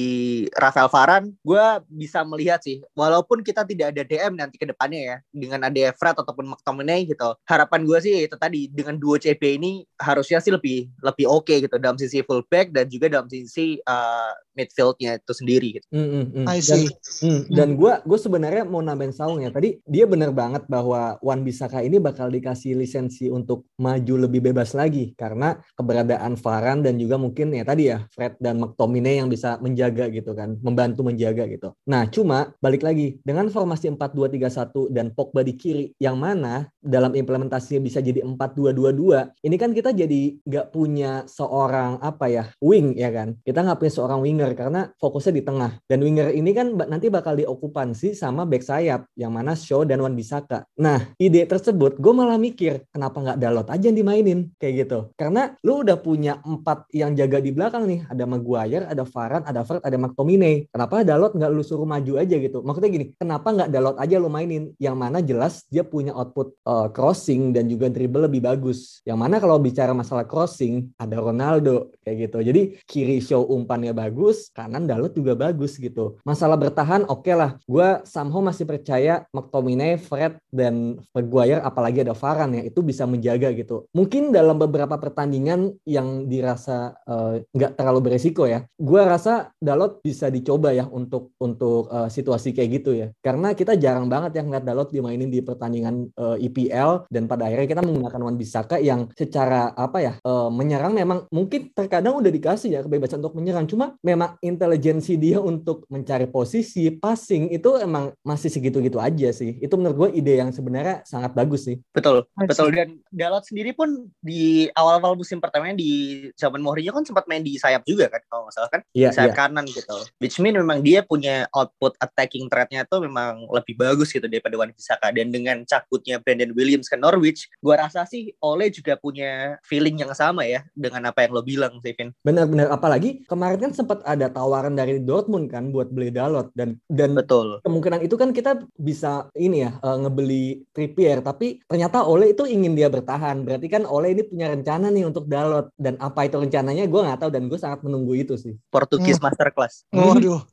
Rafael 0.54 0.88
Varane 0.88 1.34
gue 1.42 1.66
bisa 1.90 2.22
melihat 2.22 2.62
sih 2.62 2.80
walaupun 2.94 3.42
kita 3.42 3.66
tidak 3.66 3.98
ada 3.98 4.06
DM 4.06 4.38
nanti 4.38 4.62
ke 4.62 4.70
depannya 4.70 5.02
ya 5.02 5.18
dengan 5.34 5.66
ada 5.66 5.92
Fred 5.98 6.16
ataupun 6.16 6.54
McTominay 6.54 7.10
gitu 7.10 7.34
harapan 7.50 7.82
gue 7.84 8.00
sih 8.00 8.16
itu 8.30 8.38
tadi 8.38 8.70
dengan 8.70 8.96
duo 9.02 9.18
CP 9.18 9.58
ini 9.58 9.82
harusnya 9.98 10.38
sih 10.38 10.54
lebih 10.54 10.88
lebih 11.02 11.26
oke 11.26 11.50
okay 11.50 11.66
gitu 11.66 11.76
dalam 11.82 11.98
sisi 11.98 12.22
fullback 12.22 12.70
dan 12.70 12.86
juga 12.86 13.10
dalam 13.10 13.26
sisi 13.26 13.82
uh, 13.90 14.32
midfieldnya 14.54 15.20
itu 15.20 15.34
sendiri 15.34 15.68
gitu. 15.82 15.88
Mm, 15.94 16.08
mm, 16.08 16.26
mm. 16.42 16.46
Dan, 16.46 16.82
mm, 17.26 17.42
dan 17.54 17.70
gue 17.78 17.94
gue 18.06 18.20
sebenarnya 18.20 18.64
mau 18.66 18.82
nambahin 18.82 19.14
saung 19.14 19.42
ya 19.42 19.50
tadi 19.50 19.82
dia 19.86 20.06
bener 20.06 20.34
banget 20.34 20.66
bahwa 20.70 21.18
Wan 21.20 21.42
Bisaka 21.42 21.82
ini 21.82 21.98
bakal 21.98 22.30
dikasih 22.30 22.78
lisensi 22.78 23.30
untuk 23.30 23.70
maju 23.78 24.30
lebih 24.30 24.46
bebas 24.50 24.74
lagi 24.78 25.12
karena 25.18 25.58
keberadaan 25.78 26.38
Varan 26.40 26.82
dan 26.82 26.98
juga 26.98 27.18
mungkin 27.20 27.54
ya 27.54 27.66
tadi 27.66 27.92
ya 27.92 28.06
Fred 28.14 28.38
dan 28.40 28.62
McTominay 28.62 29.22
yang 29.22 29.30
bisa 29.30 29.58
menjaga 29.60 30.10
gitu 30.10 30.34
kan 30.34 30.58
membantu 30.62 31.06
menjaga 31.06 31.46
gitu. 31.50 31.74
Nah 31.90 32.08
cuma 32.10 32.54
balik 32.62 32.86
lagi 32.86 33.20
dengan 33.22 33.50
formasi 33.50 33.92
4-2-3-1 33.94 34.94
dan 34.94 35.12
Pogba 35.12 35.44
di 35.46 35.54
kiri 35.58 35.86
yang 36.00 36.18
mana 36.18 36.68
dalam 36.80 37.14
implementasinya 37.16 37.82
bisa 37.84 38.00
jadi 38.04 38.24
4-2-2-2 38.24 39.44
ini 39.46 39.56
kan 39.56 39.72
kita 39.72 39.96
jadi 39.96 40.36
nggak 40.44 40.68
punya 40.76 41.24
seorang 41.28 42.00
apa 42.04 42.26
ya 42.28 42.44
wing 42.60 42.96
ya 43.00 43.10
kan 43.12 43.40
kita 43.44 43.64
nggak 43.64 43.80
punya 43.80 43.94
seorang 43.94 44.20
winger 44.20 44.43
winger 44.44 44.60
karena 44.60 44.82
fokusnya 45.00 45.34
di 45.40 45.44
tengah. 45.48 45.72
Dan 45.88 46.04
winger 46.04 46.36
ini 46.36 46.52
kan 46.52 46.76
nanti 46.76 47.08
bakal 47.08 47.40
diokupansi 47.40 48.12
sama 48.12 48.44
back 48.44 48.68
sayap 48.68 49.08
yang 49.16 49.32
mana 49.32 49.56
Shaw 49.56 49.88
dan 49.88 50.04
Wan 50.04 50.12
Bisaka. 50.20 50.68
Nah, 50.76 51.16
ide 51.16 51.48
tersebut 51.48 51.96
gue 51.96 52.14
malah 52.14 52.36
mikir 52.36 52.84
kenapa 52.92 53.24
nggak 53.24 53.40
Dalot 53.40 53.68
aja 53.72 53.88
yang 53.88 53.96
dimainin 53.96 54.52
kayak 54.60 54.88
gitu. 54.88 55.00
Karena 55.16 55.56
lu 55.64 55.88
udah 55.88 55.96
punya 55.96 56.44
empat 56.44 56.92
yang 56.92 57.16
jaga 57.16 57.40
di 57.40 57.56
belakang 57.56 57.88
nih. 57.88 58.04
Ada 58.12 58.24
Maguire, 58.28 58.84
ada 58.92 59.04
Varane, 59.08 59.46
ada 59.48 59.62
Fred, 59.64 59.80
ada 59.80 59.96
McTominay. 59.96 60.68
Kenapa 60.68 61.08
Dalot 61.08 61.32
nggak 61.32 61.52
lu 61.56 61.64
suruh 61.64 61.88
maju 61.88 62.20
aja 62.20 62.36
gitu? 62.36 62.60
Maksudnya 62.60 62.92
gini, 62.92 63.06
kenapa 63.16 63.48
nggak 63.56 63.70
Dalot 63.72 63.96
aja 63.96 64.16
lu 64.20 64.28
mainin? 64.28 64.76
Yang 64.76 64.96
mana 65.00 65.24
jelas 65.24 65.64
dia 65.72 65.88
punya 65.88 66.12
output 66.12 66.60
uh, 66.68 66.92
crossing 66.92 67.56
dan 67.56 67.72
juga 67.72 67.88
dribble 67.88 68.28
lebih 68.28 68.44
bagus. 68.44 69.00
Yang 69.08 69.20
mana 69.20 69.36
kalau 69.40 69.56
bicara 69.60 69.96
masalah 69.96 70.28
crossing, 70.28 70.92
ada 71.00 71.16
Ronaldo 71.20 71.94
kayak 72.04 72.28
gitu. 72.28 72.38
Jadi 72.44 72.62
kiri 72.84 73.24
show 73.24 73.46
umpannya 73.48 73.94
bagus, 73.94 74.33
bagus, 74.34 74.50
kanan 74.50 74.90
Dalot 74.90 75.14
juga 75.14 75.38
bagus 75.38 75.78
gitu. 75.78 76.18
Masalah 76.26 76.58
bertahan 76.58 77.06
oke 77.06 77.22
okay 77.22 77.36
lah. 77.38 77.52
Gue 77.70 78.02
somehow 78.10 78.42
masih 78.42 78.66
percaya 78.66 79.30
McTominay, 79.30 80.02
Fred, 80.02 80.42
dan 80.50 80.98
Maguire 81.14 81.62
apalagi 81.62 82.02
ada 82.02 82.18
Varane 82.18 82.58
ya 82.58 82.64
itu 82.66 82.82
bisa 82.82 83.06
menjaga 83.06 83.54
gitu. 83.54 83.86
Mungkin 83.94 84.34
dalam 84.34 84.58
beberapa 84.58 84.98
pertandingan 84.98 85.78
yang 85.86 86.26
dirasa 86.26 86.98
eh, 87.06 87.46
nggak 87.54 87.72
uh, 87.74 87.76
terlalu 87.78 88.00
beresiko 88.10 88.50
ya. 88.50 88.66
Gue 88.74 89.02
rasa 89.06 89.54
Dalot 89.62 90.02
bisa 90.02 90.34
dicoba 90.34 90.74
ya 90.74 90.90
untuk 90.90 91.38
untuk 91.38 91.94
uh, 91.94 92.10
situasi 92.10 92.58
kayak 92.58 92.70
gitu 92.82 92.92
ya. 92.98 93.08
Karena 93.22 93.54
kita 93.54 93.78
jarang 93.78 94.10
banget 94.10 94.42
yang 94.42 94.50
ngeliat 94.50 94.66
Dalot 94.66 94.90
dimainin 94.90 95.30
di 95.30 95.46
pertandingan 95.46 96.10
uh, 96.18 96.36
eh, 96.40 96.50
IPL 96.50 97.06
dan 97.14 97.30
pada 97.30 97.46
akhirnya 97.46 97.70
kita 97.70 97.84
menggunakan 97.86 98.22
Wan 98.24 98.38
Bisaka 98.40 98.82
yang 98.82 99.12
secara 99.14 99.76
apa 99.78 100.00
ya 100.02 100.14
uh, 100.26 100.50
menyerang 100.50 100.98
memang 100.98 101.30
mungkin 101.30 101.70
terkadang 101.76 102.18
udah 102.18 102.32
dikasih 102.32 102.70
ya 102.74 102.80
kebebasan 102.82 103.20
untuk 103.20 103.36
menyerang 103.36 103.68
cuma 103.68 104.00
memang 104.00 104.23
memang 104.24 104.40
intelijensi 104.40 105.20
dia 105.20 105.44
untuk 105.44 105.84
mencari 105.92 106.32
posisi 106.32 106.88
passing 106.96 107.52
itu 107.52 107.76
emang 107.76 108.16
masih 108.24 108.48
segitu-gitu 108.48 108.98
aja 109.04 109.30
sih. 109.36 109.60
Itu 109.60 109.76
menurut 109.76 109.96
gue 110.08 110.10
ide 110.24 110.40
yang 110.40 110.56
sebenarnya 110.56 111.04
sangat 111.04 111.36
bagus 111.36 111.68
sih. 111.68 111.78
Betul, 111.92 112.24
betul. 112.40 112.72
Dan 112.72 113.04
Dalot 113.12 113.44
sendiri 113.44 113.76
pun 113.76 114.08
di 114.24 114.72
awal-awal 114.74 115.20
musim 115.20 115.44
pertamanya 115.44 115.76
di 115.78 116.24
zaman 116.40 116.64
Mourinho 116.64 116.96
kan 116.96 117.04
sempat 117.04 117.28
main 117.28 117.44
di 117.44 117.60
sayap 117.60 117.84
juga 117.84 118.08
kan 118.08 118.22
kalau 118.32 118.48
nggak 118.48 118.56
salah 118.56 118.70
kan, 118.72 118.82
yeah, 118.96 119.12
di 119.12 119.16
sayap 119.20 119.36
yeah. 119.36 119.38
kanan 119.38 119.66
gitu. 119.68 119.96
Which 120.24 120.40
mean 120.40 120.56
memang 120.56 120.82
dia 120.82 121.04
punya 121.04 121.46
output 121.52 122.00
attacking 122.00 122.48
threat-nya 122.48 122.88
tuh 122.88 123.04
memang 123.04 123.44
lebih 123.52 123.76
bagus 123.76 124.16
gitu 124.16 124.26
daripada 124.26 124.56
Wan 124.56 124.72
Bisaka. 124.72 125.12
Dan 125.12 125.30
dengan 125.30 125.68
cakutnya 125.68 126.24
Brandon 126.24 126.56
Williams 126.56 126.88
ke 126.88 126.96
Norwich, 126.96 127.52
gue 127.60 127.76
rasa 127.76 128.08
sih 128.08 128.32
Ole 128.40 128.72
juga 128.72 128.96
punya 128.96 129.60
feeling 129.68 130.00
yang 130.00 130.14
sama 130.16 130.48
ya 130.48 130.64
dengan 130.74 131.12
apa 131.12 131.28
yang 131.28 131.32
lo 131.36 131.44
bilang, 131.44 131.78
Stephen. 131.84 132.16
Benar-benar. 132.24 132.72
Apalagi 132.72 133.26
kemarin 133.28 133.60
kan 133.60 133.72
sempat 133.76 134.00
ada 134.14 134.30
tawaran 134.30 134.78
dari 134.78 135.02
Dortmund 135.02 135.50
kan 135.50 135.74
buat 135.74 135.90
beli 135.90 136.14
Dalot 136.14 136.54
dan 136.54 136.78
dan 136.88 137.18
betul. 137.18 137.60
kemungkinan 137.66 138.06
itu 138.06 138.16
kan 138.16 138.32
kita 138.32 138.64
bisa 138.78 139.28
ini 139.34 139.66
ya 139.66 139.78
uh, 139.82 139.98
ngebeli 140.00 140.64
Trippier 140.72 141.26
tapi 141.26 141.60
ternyata 141.66 142.06
Ole 142.06 142.32
itu 142.32 142.46
ingin 142.46 142.78
dia 142.78 142.88
bertahan. 142.88 143.44
Berarti 143.44 143.68
kan 143.68 143.84
Ole 143.90 144.14
ini 144.14 144.24
punya 144.24 144.54
rencana 144.54 144.94
nih 144.94 145.10
untuk 145.10 145.26
Dalot 145.26 145.74
dan 145.76 145.98
apa 145.98 146.30
itu 146.30 146.38
rencananya 146.38 146.86
gue 146.86 147.02
nggak 147.02 147.20
tahu 147.20 147.32
dan 147.34 147.50
gue 147.50 147.60
sangat 147.60 147.82
menunggu 147.82 148.14
itu 148.14 148.38
sih. 148.38 148.54
Portugis 148.70 149.18
hmm. 149.18 149.26
masterclass. 149.26 149.84
Waduh. 149.92 150.42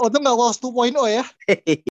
Oh 0.00 0.08
itu 0.08 0.16
nggak 0.16 0.32
was 0.32 0.56
2.0 0.64 0.96
ya? 1.12 1.24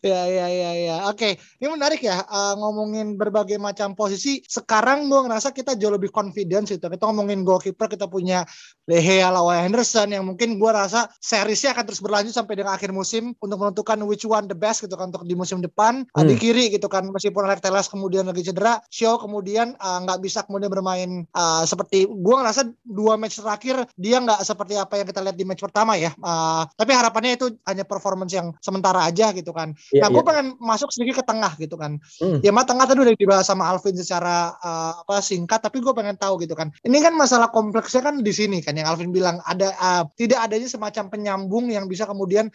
ya 0.00 0.22
ya 0.26 0.46
ya 0.48 0.70
ya. 0.76 0.96
Oke, 1.10 1.38
ini 1.60 1.68
menarik 1.70 2.00
ya 2.02 2.22
uh, 2.26 2.54
ngomongin 2.58 3.14
berbagai 3.14 3.56
macam 3.56 3.92
posisi. 3.94 4.42
Sekarang 4.46 5.06
gue 5.06 5.20
ngerasa 5.26 5.54
kita 5.54 5.78
jauh 5.78 5.94
lebih 5.94 6.12
confidence 6.12 6.74
itu. 6.74 6.82
Kita 6.82 7.04
ngomongin 7.08 7.42
goalkeeper 7.42 7.88
kita 7.88 8.06
punya 8.06 8.44
Lehe 8.90 9.22
Lawa 9.22 9.62
Henderson 9.62 10.10
yang 10.10 10.26
mungkin 10.26 10.58
gue 10.58 10.70
rasa 10.70 11.06
seriesnya 11.22 11.72
akan 11.72 11.84
terus 11.86 12.02
berlanjut 12.02 12.34
sampai 12.34 12.58
dengan 12.58 12.74
akhir 12.74 12.90
musim 12.90 13.32
untuk 13.38 13.58
menentukan 13.62 13.98
which 14.04 14.26
one 14.26 14.50
the 14.50 14.56
best 14.56 14.82
gitu 14.82 14.98
kan 14.98 15.14
untuk 15.14 15.22
di 15.24 15.38
musim 15.38 15.62
depan. 15.62 16.04
Hmm. 16.10 16.26
Di 16.26 16.34
kiri 16.36 16.74
gitu 16.74 16.90
kan 16.90 17.06
meskipun 17.08 17.46
Alex 17.46 17.62
Teles 17.62 17.86
kemudian 17.86 18.26
lagi 18.26 18.42
cedera, 18.42 18.82
Shaw 18.90 19.16
kemudian 19.22 19.78
eh, 19.78 19.98
nggak 20.04 20.18
uh, 20.18 20.22
bisa 20.22 20.42
kemudian 20.44 20.68
bermain 20.68 21.10
uh, 21.32 21.62
seperti 21.64 22.10
gue 22.10 22.34
ngerasa 22.34 22.66
dua 22.82 23.14
match 23.16 23.38
terakhir 23.38 23.86
dia 23.94 24.18
nggak 24.18 24.42
seperti 24.42 24.74
apa 24.76 25.00
yang 25.00 25.06
kita 25.06 25.20
lihat 25.22 25.36
di 25.38 25.44
match 25.46 25.62
pertama 25.62 25.94
ya. 25.94 26.10
Uh, 26.18 26.66
tapi 26.74 26.92
harapannya 26.92 27.38
itu 27.38 27.46
hanya 27.64 27.86
performance 27.86 28.34
yang 28.34 28.52
sementara 28.60 29.06
aja 29.06 29.32
gitu 29.32 29.39
kan. 29.48 29.72
Yeah, 29.88 30.04
nah, 30.06 30.08
gue 30.12 30.20
yeah. 30.20 30.28
pengen 30.28 30.46
masuk 30.60 30.92
sedikit 30.92 31.22
ke 31.22 31.24
tengah 31.24 31.56
gitu 31.56 31.80
kan. 31.80 31.96
Mm. 32.20 32.44
Ya 32.44 32.52
mah 32.52 32.68
tengah 32.68 32.84
tadi 32.84 33.00
udah 33.00 33.16
dibahas 33.16 33.48
sama 33.48 33.64
Alvin 33.72 33.96
secara 33.96 34.52
uh, 34.60 35.00
apa 35.00 35.24
singkat, 35.24 35.64
tapi 35.64 35.80
gue 35.80 35.90
pengen 35.96 36.20
tahu 36.20 36.36
gitu 36.44 36.52
kan. 36.52 36.68
Ini 36.84 37.00
kan 37.00 37.16
masalah 37.16 37.48
kompleksnya 37.48 38.04
kan 38.04 38.20
di 38.20 38.32
sini 38.36 38.60
kan 38.60 38.76
yang 38.76 38.86
Alvin 38.86 39.10
bilang 39.10 39.40
ada 39.48 39.72
uh, 39.80 40.04
tidak 40.20 40.44
adanya 40.44 40.68
semacam 40.68 41.08
penyambung 41.08 41.72
yang 41.72 41.88
bisa 41.88 42.04
kemudian 42.04 42.52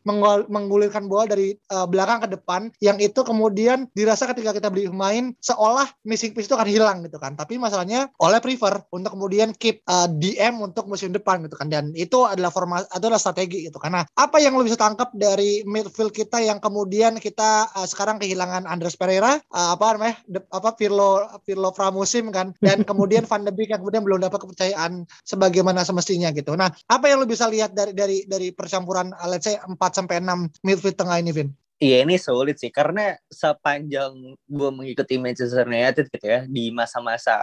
menggulirkan 0.48 1.10
bola 1.10 1.26
dari 1.26 1.58
uh, 1.74 1.90
belakang 1.90 2.22
ke 2.22 2.30
depan 2.38 2.70
yang 2.80 3.02
itu 3.02 3.26
kemudian 3.26 3.90
dirasa 3.98 4.30
ketika 4.30 4.54
kita 4.54 4.70
beli 4.70 4.88
pemain 4.88 5.34
seolah 5.42 5.90
missing 6.06 6.38
piece 6.38 6.46
itu 6.46 6.56
akan 6.56 6.70
hilang 6.70 6.98
gitu 7.02 7.18
kan. 7.18 7.34
Tapi 7.34 7.58
masalahnya 7.58 8.14
oleh 8.22 8.38
prefer 8.38 8.86
untuk 8.94 9.18
kemudian 9.18 9.52
keep 9.58 9.82
uh, 9.90 10.06
DM 10.06 10.62
untuk 10.62 10.86
musim 10.86 11.10
depan 11.10 11.42
gitu 11.48 11.56
kan 11.58 11.72
dan 11.72 11.96
itu 11.96 12.28
adalah 12.28 12.52
formasi 12.52 12.86
itu 12.92 13.06
adalah 13.08 13.22
strategi 13.22 13.68
gitu 13.72 13.78
karena 13.80 14.04
apa 14.16 14.38
yang 14.44 14.54
lo 14.56 14.64
bisa 14.68 14.78
tangkap 14.78 15.10
dari 15.16 15.64
midfield 15.64 16.12
kita 16.12 16.44
yang 16.44 16.60
kemudian 16.60 16.75
kemudian 16.76 17.16
kita 17.24 17.72
uh, 17.72 17.88
sekarang 17.88 18.20
kehilangan 18.20 18.68
Andres 18.68 19.00
Pereira 19.00 19.40
uh, 19.56 19.80
apa 19.80 19.96
namanya 19.96 20.20
de, 20.28 20.44
apa 20.52 20.76
Pirlo 20.76 21.24
Pirlo 21.48 21.72
pramusim 21.72 22.36
kan 22.36 22.52
dan 22.60 22.84
kemudian 22.90 23.24
Van 23.24 23.48
de 23.48 23.56
Beek 23.56 23.72
yang 23.72 23.80
kemudian 23.80 24.04
belum 24.04 24.20
dapat 24.20 24.44
kepercayaan 24.44 25.08
sebagaimana 25.24 25.88
semestinya 25.88 26.36
gitu. 26.36 26.52
Nah, 26.60 26.68
apa 26.92 27.08
yang 27.08 27.24
lo 27.24 27.28
bisa 27.32 27.48
lihat 27.48 27.72
dari 27.72 27.96
dari 27.96 28.28
dari 28.28 28.52
percampuran 28.52 29.16
uh, 29.16 29.32
let's 29.32 29.48
say 29.48 29.56
4 29.56 29.80
sampai 29.80 30.20
6 30.20 30.68
midfield 30.68 31.00
tengah 31.00 31.16
ini 31.24 31.32
Vin? 31.32 31.48
Iya 31.76 32.08
ini 32.08 32.16
sulit 32.16 32.56
sih. 32.56 32.72
Karena 32.72 33.20
sepanjang 33.28 34.16
gue 34.48 34.70
mengikuti 34.72 35.20
Manchester 35.20 35.68
United 35.68 36.08
gitu 36.08 36.24
ya 36.26 36.42
di 36.48 36.72
masa-masa 36.72 37.36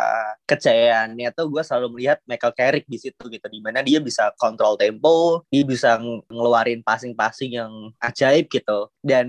kejayaannya 0.48 1.28
tuh 1.36 1.52
gue 1.52 1.60
selalu 1.60 2.00
melihat 2.00 2.18
Michael 2.24 2.56
Carrick 2.56 2.86
di 2.88 2.96
situ 2.96 3.22
gitu 3.28 3.46
di 3.52 3.60
mana 3.60 3.84
dia 3.84 4.00
bisa 4.00 4.32
kontrol 4.40 4.80
tempo, 4.80 5.44
dia 5.52 5.64
bisa 5.68 6.00
ngeluarin 6.32 6.80
passing-passing 6.80 7.60
yang 7.60 7.72
ajaib 8.00 8.48
gitu. 8.48 8.88
Dan 9.04 9.28